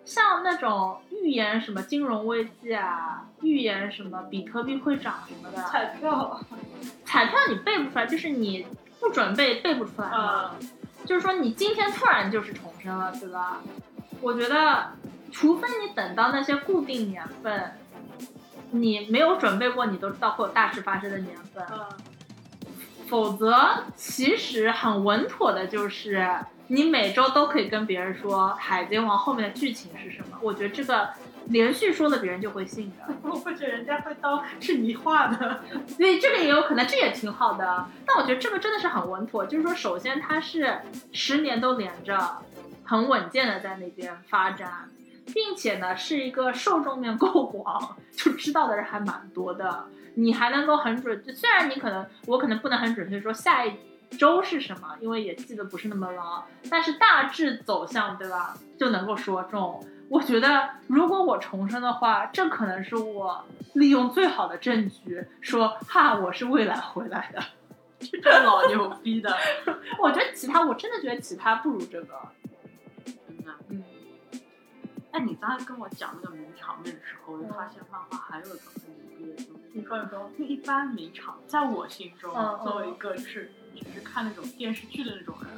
[0.04, 6.40] 像那种预言什么金融危机啊，预言什么比特币会涨什么的，彩票，
[7.04, 8.66] 彩票你背不出来，就是你
[8.98, 10.52] 不准备背不出来嘛。
[10.60, 10.68] 嗯
[11.04, 13.62] 就是说你今天突然就是重生了，对吧？
[14.20, 14.92] 我觉得，
[15.32, 17.72] 除非你等到那些固定年份，
[18.70, 21.86] 你没有准备过，你都知道会有大事发生的年份，嗯
[23.10, 23.52] 否则
[23.96, 26.24] 其实很稳妥的就是
[26.68, 30.38] 你每周都可以跟别人说《海贼王》后面的剧情是什么。
[30.40, 31.10] 我觉得这个
[31.46, 33.12] 连续说了别人就会信的。
[33.28, 37.88] 我会觉得人家会当是你画的，所以这个也有可能，这也挺好的。
[38.06, 40.78] 但我觉得这个真的是很稳妥，就是说，首先它是
[41.10, 42.38] 十年都连着，
[42.84, 44.88] 很稳健的在那边发展，
[45.34, 49.86] 并且呢是一个受众面够广，就知道的人还蛮多的。
[50.14, 53.72] 你还能够很准，虽然你可能我可能不能很准确说下一
[54.18, 59.84] 周是什么，因为也记得不是那么牢，但是大致走向对吧就能够说中。
[60.08, 63.44] 我觉得如果我重生的话，这可能是我
[63.74, 67.40] 利用最好的证据，说哈我是未来回来的。
[68.22, 69.36] 这老牛逼的，
[70.02, 72.14] 我觉得其他我真的觉得其他不如这个。
[75.12, 79.70] 哎，你刚才跟我讲那个名场面的时候，我就发现漫画还有一个很牛逼的东西。
[79.72, 82.32] 你说你说，就一般名场，在我心中，
[82.64, 85.50] 作为一个就是只是看那种电视剧的那种人，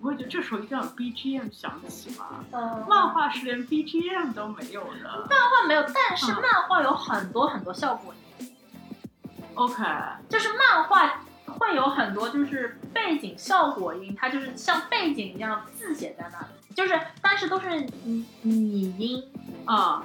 [0.00, 2.44] 我会觉得这时候一定要有 BGM 响起嘛。
[2.52, 5.26] 嗯，漫画是连 BGM 都没有的。
[5.28, 8.54] 漫画没有，但是嗯漫画有很多很多效果音
[9.54, 9.82] ，OK，
[10.28, 16.46] 就是漫画会有很多就是背景效果音，它就是像背景一样字写在那里，
[16.76, 19.24] 就是但是都是拟拟音。
[19.64, 20.04] 啊、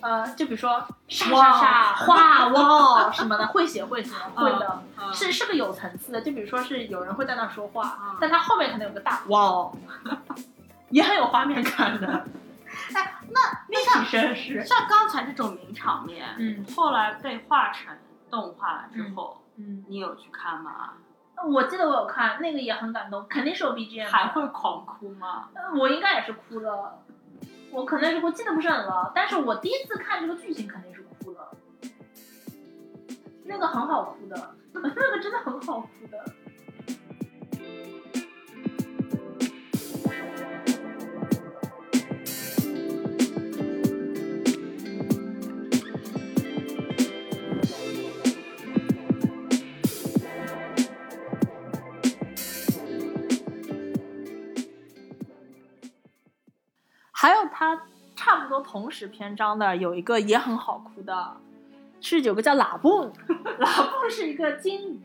[0.00, 6.22] 呃，就比如说沙哇沙沙画哇什么的，会写会写会的，嗯是是个有层次的。
[6.22, 9.76] 就比如说是有人会在那说话，嗯但他后面可能有个大哇哦，
[10.88, 12.24] 也很有画面感的，
[12.94, 17.94] 哎，那 立体声是，像刚才这种名场面，嗯后来被画成
[18.30, 20.92] 动画了之后，嗯，你有去看吗？
[21.46, 25.48] 我记得我有看那个也很感动，肯定是有 BGM，还会狂哭吗？
[25.54, 26.98] 呃我应该也是哭了，
[27.70, 31.50] 我可能是我记得不是很牢，但是我第一次看这个剧情肯定是哭了，
[33.44, 36.24] 那个很好哭的， 那个真的很好哭的。
[57.20, 57.82] 还有它
[58.14, 61.36] 差不多同时篇章的有一个也很好哭的，
[62.00, 63.12] 是有个叫拉布，
[63.58, 65.00] 拉布是一个金鱼，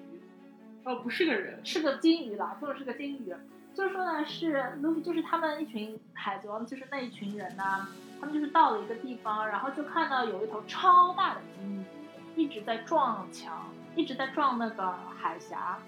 [0.83, 1.59] 哦，不是个人。
[1.65, 3.33] 是个金鱼，拉布是个金鱼。
[3.73, 7.87] 就是说呢，是卢比，就是他们一群海贼王，就是那一群人呢，
[8.19, 15.79] 他们就是到了一个地方，然后就看到有一头超大的金鱼一直在撞墙，一直在撞那个海峡，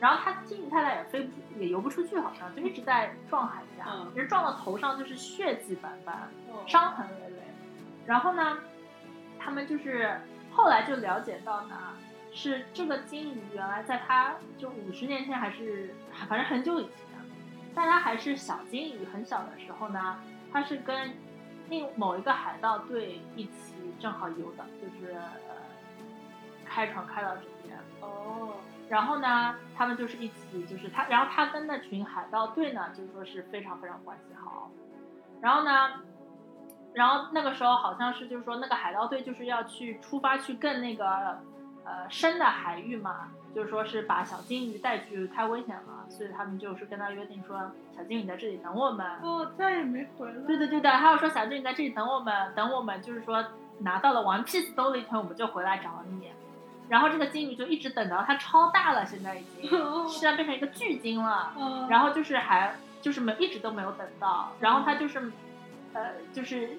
[0.00, 7.42] 然后他金鱼太太也飞不出，也游不出去，好像就一直在撞海峡，嗯其实撞到头上就是血迹斑斑，哦伤痕累累。
[8.06, 8.58] 然后呢，
[9.38, 10.20] 他们就是
[10.52, 11.76] 后来就了解到呢，
[12.32, 15.94] 是这个金鱼原来在他就五十年前还是
[16.28, 17.18] 反正很久以前，
[17.74, 20.18] 但他还是小金鱼很小的时候呢，
[20.52, 21.14] 他是跟
[21.68, 25.56] 另某一个海盗队一起正好游的，就是呃
[26.64, 27.76] 开船开到这边。
[28.00, 28.52] 哦，
[28.88, 34.70] 然后呢，他们就是一起，就是他，然后他跟那群海盗队呢，就是说是非常非常关系好。
[35.40, 35.90] 然后呢，
[36.94, 41.40] 然后那个时候好像是就是说那个海盗队就是要去出发去更那个
[41.84, 47.58] 呃深的海域嘛，就是说是把小金鱼带去太危险了，所以他们就是跟他约定说，
[47.96, 49.04] 小金鱼在这里等我们。
[49.20, 50.46] 哦，再也没回来。
[50.46, 53.44] 对的对的，还有说小金鱼在这里等我们，等我们就是说
[53.80, 56.30] 拿到了 One Piece 兜了一圈，我们就回来找你。
[56.88, 59.70] 然后这个金鱼就一直等到它超大了，现在已经
[60.08, 61.52] 现在变成一个巨鲸了。
[61.58, 65.32] 嗯，然后就是还就是没一直都没有等到，然后它就是，
[65.92, 66.78] 呃，就是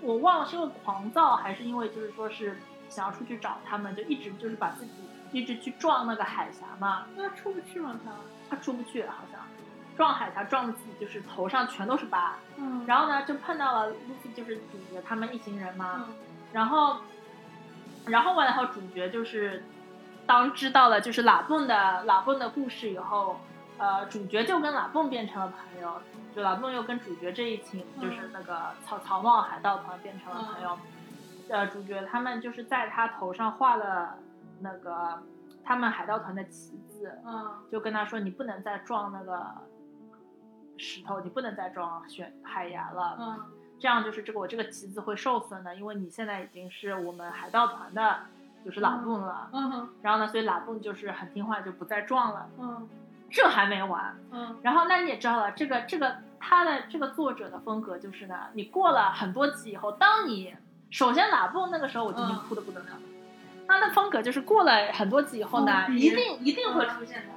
[0.00, 2.58] 我忘了是因为狂躁还是因为就是说是
[2.88, 4.92] 想要出去找他们，就一直就是把自己
[5.32, 7.96] 一直去撞那个海峡嘛，那出不去吗？
[8.04, 9.40] 它它出不去好像，
[9.96, 16.14] 撞海峡撞的自己就是头上全都是疤，嗯然后呢就碰到了路飞就是顶着他们一行人嘛，嗯
[16.52, 16.98] 然后，
[18.06, 19.64] 然后完了后，主角就是
[20.26, 23.40] 当知道了就是拉蹦的拉蹦的故事以后，
[23.78, 26.00] 呃，主角就跟拉蹦变成了朋友，
[26.34, 30.78] 就拉蹦又跟主角这一群就是那个草草帽海盗团变成了朋友。
[31.48, 34.16] 呃，主角他们就是在他头上画了
[34.60, 35.22] 那个
[35.62, 39.46] 他们海盗团的旗子，嗯就跟他说你不能再撞那个
[40.78, 43.16] 石头，你不能再撞悬海崖了。
[43.18, 43.40] 嗯
[43.78, 48.20] 这样就是这个我这个旗子会受损的，因为你现在已经是我们海盗团的，
[48.64, 49.48] 就是拉布了。
[49.52, 52.48] 嗯然后呢，所以拉布就是很听话，就不再撞了。
[52.58, 52.88] 嗯
[53.30, 60.54] 这还没完，嗯然后那你也知道了，这个这个他的这个作者的风格就是呢，你过了很多集以后，当你
[60.90, 62.86] 首先拉布那个时候我就已经嗯哭的不得了，
[63.66, 67.34] 他的风格就是过了很多集以后呢，一定一定会出现的。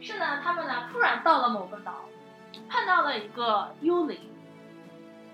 [0.00, 2.06] 是呢，他们呢突然到了某个岛，
[2.70, 4.18] 碰到了一个幽灵，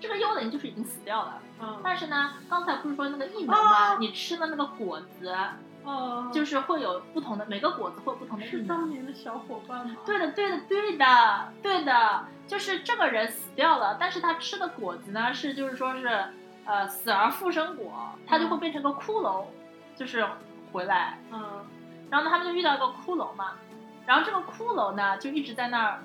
[0.01, 1.39] 这个幽灵就是已经死掉了。
[1.61, 3.93] 嗯但是呢，刚才不是说那个异能吗？
[3.93, 5.33] 哦你吃的那个果子，
[5.83, 8.63] 哦，就是会有不同的，每个果子会有不同的异是。
[8.63, 9.95] 当年的小伙伴吗？
[10.05, 16.25] 对的，对的，对的，对的，就是这个人死掉了，但是他吃的果子呢是就是说是
[16.65, 17.93] 呃死而复生果，
[18.25, 19.45] 他就会变成个骷髅，
[19.95, 20.27] 就是
[20.71, 21.19] 回来。
[21.31, 21.63] 嗯
[22.09, 23.53] 然后呢，他们就遇到一个骷髅嘛，
[24.05, 26.03] 然后这个骷髅呢就一直在那儿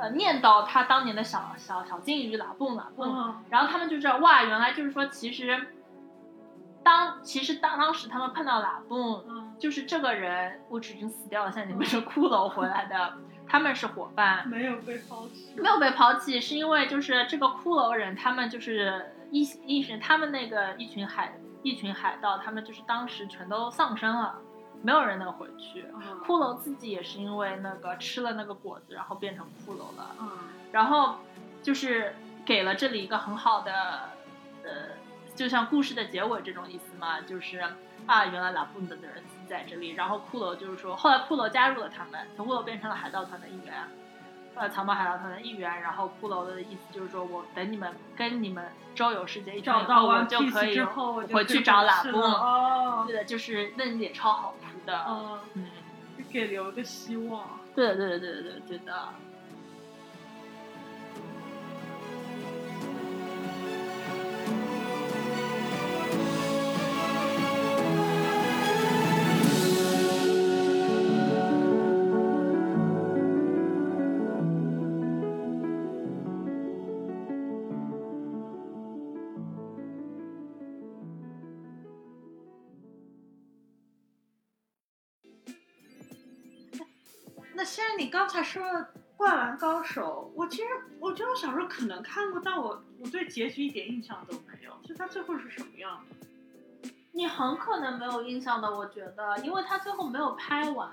[0.00, 5.68] 呃念叨他当年的小小小金鱼拉蹦拉蹦，嗯然后他们就知道哇，原来就是说其实
[6.82, 9.22] 当其实当当时他们碰到拉蹦。
[9.28, 13.12] 嗯就是这个人，我只已经死掉了，现在已经变成骷髅回来的，
[13.46, 15.54] 他们是伙伴，没有被抛弃。
[15.54, 24.38] 没有被抛弃，是因为就是这个骷髅人，他们就是一一群他们那个一群海一群海盗，他们就是当时全都丧生了，
[24.82, 25.84] 没有人能回去。
[25.94, 30.14] 嗯骷髅自己也是因为那个吃了那个果子，然后变成骷髅了。
[30.20, 30.30] 嗯
[30.72, 31.16] 然后
[31.62, 32.14] 就是
[32.44, 33.72] 给了这里一个很好的，
[34.62, 34.70] 呃，
[35.34, 37.58] 就像故事的结尾这种意思嘛，就是
[38.06, 43.74] 啊，原来拉布的人在这里，然后骷髅就是说，后来骷髅加入了他们，从骷髅变成了海盗团的一员，
[44.54, 50.80] 呃，藏宝海盗团的一员，然后骷髅的意思就是说我等你们跟你们周游世界一圈找到以后，我就可以，
[51.34, 52.18] 回去找喇布。
[52.18, 55.66] 哦，对的，就是那也超好哭的，嗯，嗯，
[56.30, 57.60] 给留个希望。
[57.74, 59.08] 对的，对的，对的，对的，
[88.10, 88.78] 刚才说的
[89.16, 90.64] 《灌篮高手》，我其实
[90.98, 96.16] 我觉得我小时候可能看过，但我我对结局一点印象都没有，就它最后是什么样的？
[97.12, 100.88] 你很可能没有印象的，我觉得，因为他最后没有拍完，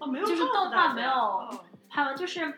[0.00, 1.48] 哦，没有就是动画没有
[1.88, 2.52] 拍完就是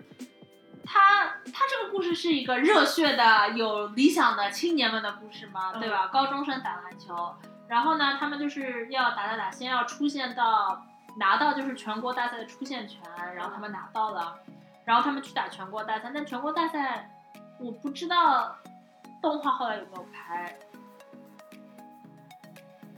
[0.85, 6.09] 他他这个故事是一个热血的、有理想的青年们的故事嘛，嗯对吧？
[6.09, 7.35] 高中生打篮球，
[7.69, 10.83] 然后呢，他们就是要打打打，先要出现到
[11.19, 13.03] 拿到就是全国大赛的出线权，
[13.35, 14.39] 然后他们拿到了，
[14.85, 17.11] 然后他们去打全国大赛，但全国大赛
[17.59, 18.57] 我不知道
[19.21, 20.57] 动画后来有没有拍。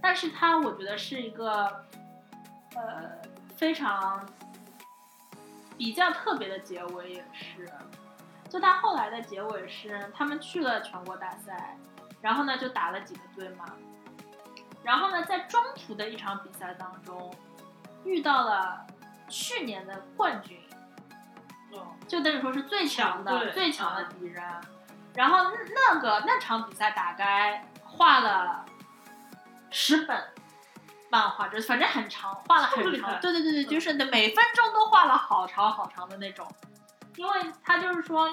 [0.03, 1.65] 但是它我觉得是一个，
[2.75, 3.11] 呃，
[3.57, 4.25] 非常
[5.79, 7.71] 比较特别的结尾也是，
[8.49, 11.77] 就他后来的结尾是他们去了全国大赛，
[12.21, 13.65] 然后呢就打了几个队嘛，
[14.83, 17.35] 然后呢在中途的一场比赛当中
[18.05, 18.87] 遇到了
[19.29, 20.61] 去年的冠军，
[21.73, 24.43] 哦，就等于说是最强的最强的敌人。
[25.15, 28.65] 然后那那个那场比赛大概画了
[29.71, 30.29] 十本
[31.11, 33.21] 漫画，就反正很长，画了很长。
[33.21, 36.47] 对对对对，就是每分钟都画了好长好长的那种。
[37.17, 38.31] 因为他就是说，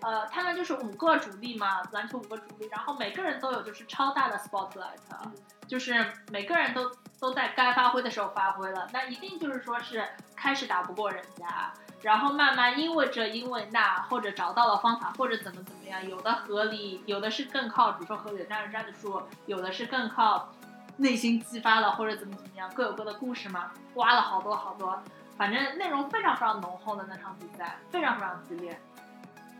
[0.00, 5.32] 呃，他们就是五个主力嘛，篮球五个主力，然后每个人都有就是超大的 spotlight，嗯。
[5.68, 20.52] 就是每个人都都在该发挥的时候发挥了，那一定就是说是开始打不过人家，然后慢慢因为这因为那，或者找到了方法，或者怎么怎么样，有的合理，有的是更靠比如说合理的战术战术，有的是更靠
[20.98, 25.02] 内心激发了，或者怎么怎么样，各有各的故事嘛，挖了好多好多，
[25.36, 28.78] 反正内容非常非常浓厚的那场比赛，非常非常激烈。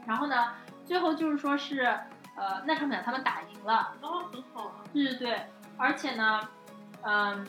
[0.06, 0.52] 然后呢，
[0.84, 1.80] 最后就是说是
[2.36, 5.46] 呃那场比赛他们打赢了，哦，很好啊，对对对，
[5.76, 6.40] 而且呢，
[7.02, 7.46] 嗯，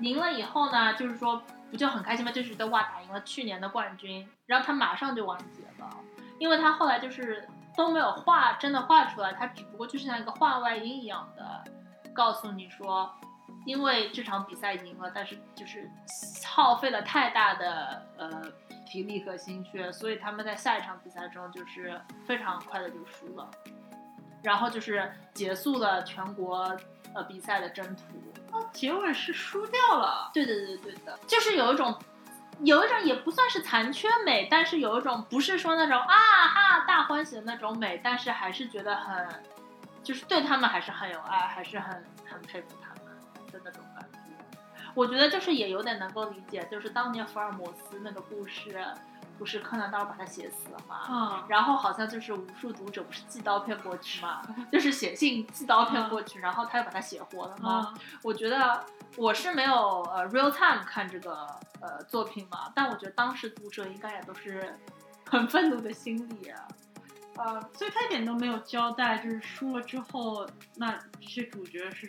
[0.00, 2.30] 赢了以后呢，就是说不就很开心吗？
[2.32, 5.90] 就觉得哇，打赢了去年的冠军，然后他马上就完结了，
[6.38, 11.64] 因为他后来就是都没有画真的画出来，他只不过就是像一个画外音一样的
[12.12, 13.12] 告诉你说，
[13.66, 15.90] 因为这场比赛赢了，但是就是
[16.46, 18.42] 耗费了太大的呃
[18.86, 23.50] 体力和心血，所以他们在下一场比赛中就是非常快的就输了。
[24.42, 26.76] 然后就是结束了全国
[27.14, 28.02] 呃比赛的征途。
[28.52, 31.98] 哦，结尾是输掉了，对对对对的，就是有一种，
[32.60, 36.14] 有一种也不算是残缺美，但是有一种不是说那种啊
[36.46, 39.26] 哈大欢喜的那种美，但是还是觉得很，
[40.04, 41.92] 就是对他们还是很有爱，还是很
[42.30, 43.12] 很佩服他们
[43.50, 44.18] 的那种感觉。
[44.94, 48.86] 我觉得就是也有点能够理解，就是当年福尔摩斯那个故事，
[49.38, 50.96] 不是柯南道尔把他写死了吗？
[50.96, 57.72] 啊，然后好像就是无数读者不是寄刀片过去嘛， 就是写信寄刀片过去，然后他又把他写活了嘛。
[57.72, 58.84] 啊，我觉得
[59.16, 61.46] 我是没有呃 real time 看这个
[61.80, 64.78] 呃作品嘛，但我觉得当时读者应该也都是
[65.28, 66.66] 很愤怒的心理啊。
[67.36, 72.08] 呃，所以他一点都没有交代，就是输了之后，那这些主角是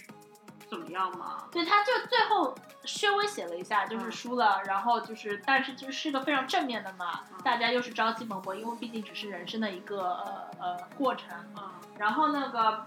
[0.75, 1.43] 怎么样嘛？
[1.51, 2.53] 对，他就最后
[2.83, 11.29] 稍微写了一下，就是嗯输了，然后就是，但是就是个非常正面的嘛，嗯大家又是朝气蓬勃，因为毕竟只是人生的一个呃呃过程。
[11.57, 12.85] 嗯，然后那个，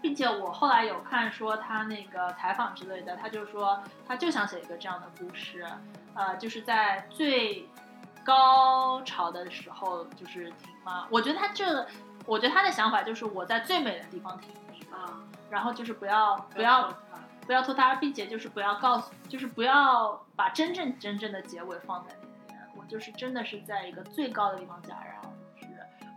[0.00, 5.66] 并且我后来有看说他那个采访之类的，他就说他就想写一个这样的故事，
[6.14, 7.68] 呃，就是在最
[8.24, 11.06] 高潮的时候就是停嘛。
[11.10, 11.86] 我觉得他这，
[12.26, 15.18] 我觉得他的想法就是我在最美的地方停止，啊，
[15.50, 16.92] 然后就是不要不要
[17.46, 22.60] 不要拖沓，并且就是不要告诉，就是不要把真正真正的结尾放在那边。
[22.76, 25.66] 我就是真的是在一个最高的地方戛然而止，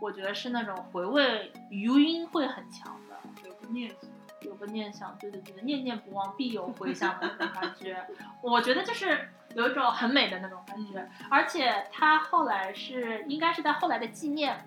[0.00, 3.16] 我觉得是那种回味余音会很强的，
[3.48, 4.10] 有个念想，
[4.42, 8.06] 有个念想，对对对，念念不忘必有回响的那种感觉。
[8.42, 14.64] 我觉得就是有一种很美的那种感觉，而且他后来是应该是在后来的纪念。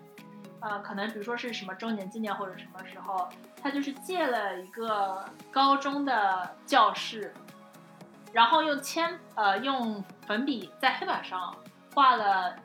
[0.61, 3.29] 呃，可能比如说是什么周年纪念或者什么时候，
[3.61, 7.33] 他就是借了一个高中的教室，
[8.33, 11.55] 然后用铅呃用粉笔在黑板上
[11.93, 12.55] 画了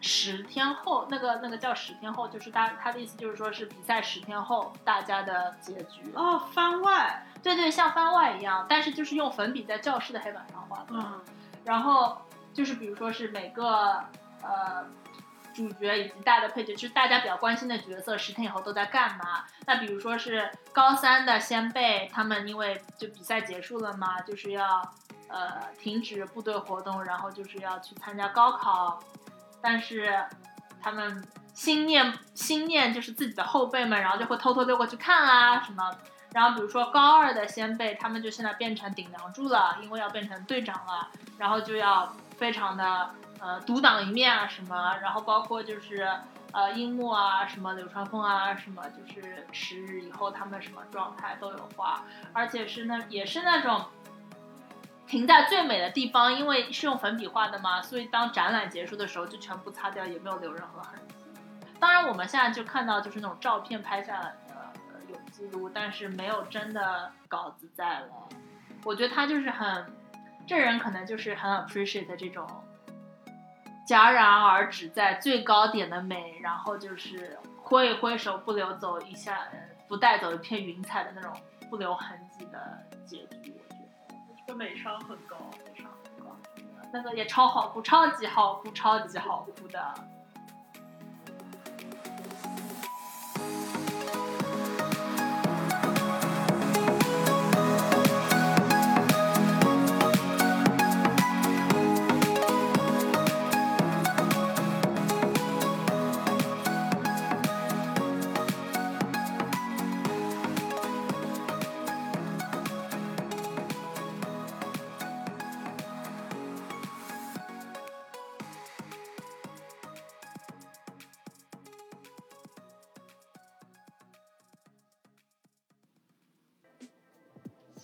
[0.00, 6.12] 十天后，那个那个叫十天后，就是他他的意思就是说是比赛十天后大家的结局。
[6.14, 10.86] 哦，番外，对对，像番外一样，但是就是用粉笔在教室的黑板上画的。
[10.90, 11.20] 嗯，
[11.64, 12.16] 然后
[12.54, 14.04] 就是比如说是每个
[14.42, 14.86] 呃
[15.66, 19.44] 主角以及大的配角，就是大家比较关心的角色，十天以后都在干嘛？
[19.66, 24.80] 那比如说是高三的先辈，他们因为就比赛结束了嘛，就是要
[25.28, 29.02] 呃停止部队活动，然后就是要去参加高考，
[29.60, 30.24] 但是
[30.80, 35.90] 他们心念心念就是自己的后辈们，然后就会偷偷溜过去看啊什么。
[36.34, 46.08] 然后比如说高二的先辈，他们就现在变成顶梁柱了，因为要变成队长了，然后就要非常的呃独当一面啊什么，然后包括就是
[46.52, 53.84] 呃樱木啊什么流川枫啊什么，就是十日以后他们什么状态都有画，而且是那也是那种
[55.06, 61.14] 停在最美的地方，因为是用粉笔画的嘛，所以当展览结束的时候就全部擦掉，也没有留任何痕迹。
[61.80, 64.32] 当然我们现在就看到就是那种照片拍下来的。
[64.48, 68.08] 呃有记录，但是没有真的稿子在了。
[68.84, 69.86] 我觉得他就是很，
[70.46, 72.46] 这人可能就是很 appreciate 这种
[73.88, 79.48] 戛然而止在最高点的美，然后就是挥一挥手不留走一下，
[79.88, 81.32] 不带走一片云彩的那种
[81.70, 83.58] 不留痕迹的结局。
[84.10, 86.36] 我觉得这个美商很高，美商很高。
[86.92, 89.94] 那个也超好哭，超级好哭，超级好哭的。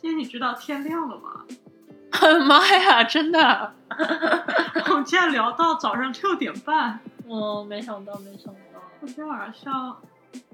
[0.05, 1.46] 谢谢你知道天亮了吗？
[2.46, 3.72] 妈呀，真的！
[4.90, 8.61] 我们今天聊到早上六点半，我没想到，没想到。
[9.00, 9.96] 我今天晚上像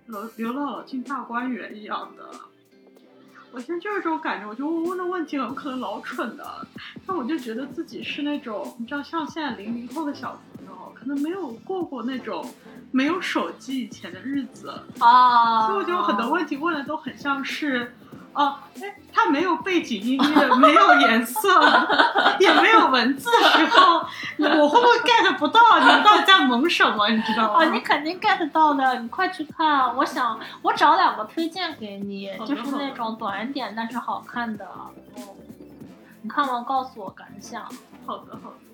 [0.06, 2.30] 刘刘姥姥进大观园一样的。
[3.50, 6.64] 我现在就是这种感觉，我觉得我问的问题很可能老蠢的，
[7.04, 12.48] 但我就觉得自己是那种，你知道，像现在零零后的小朋友，可能没有过过那种
[12.92, 17.92] 没有手机以前的日子，啊，所以我觉得很多问题问的都很像是。
[18.32, 21.60] 哦，哎，它没有背景音乐，没有颜色，
[22.38, 24.06] 也没有文字的时候，
[24.38, 27.08] 我会不会 get 不到你们到底在萌什么？
[27.10, 27.58] 你知道吗？
[27.60, 29.94] 哦，你肯定 get 到的，你快去看。
[29.96, 34.64] 我想，我找两个推荐给你，就是那种短一点但是好看的。
[34.64, 34.90] 哦，
[36.22, 37.62] 你看完告诉我感想。
[38.06, 38.69] 好的，好的。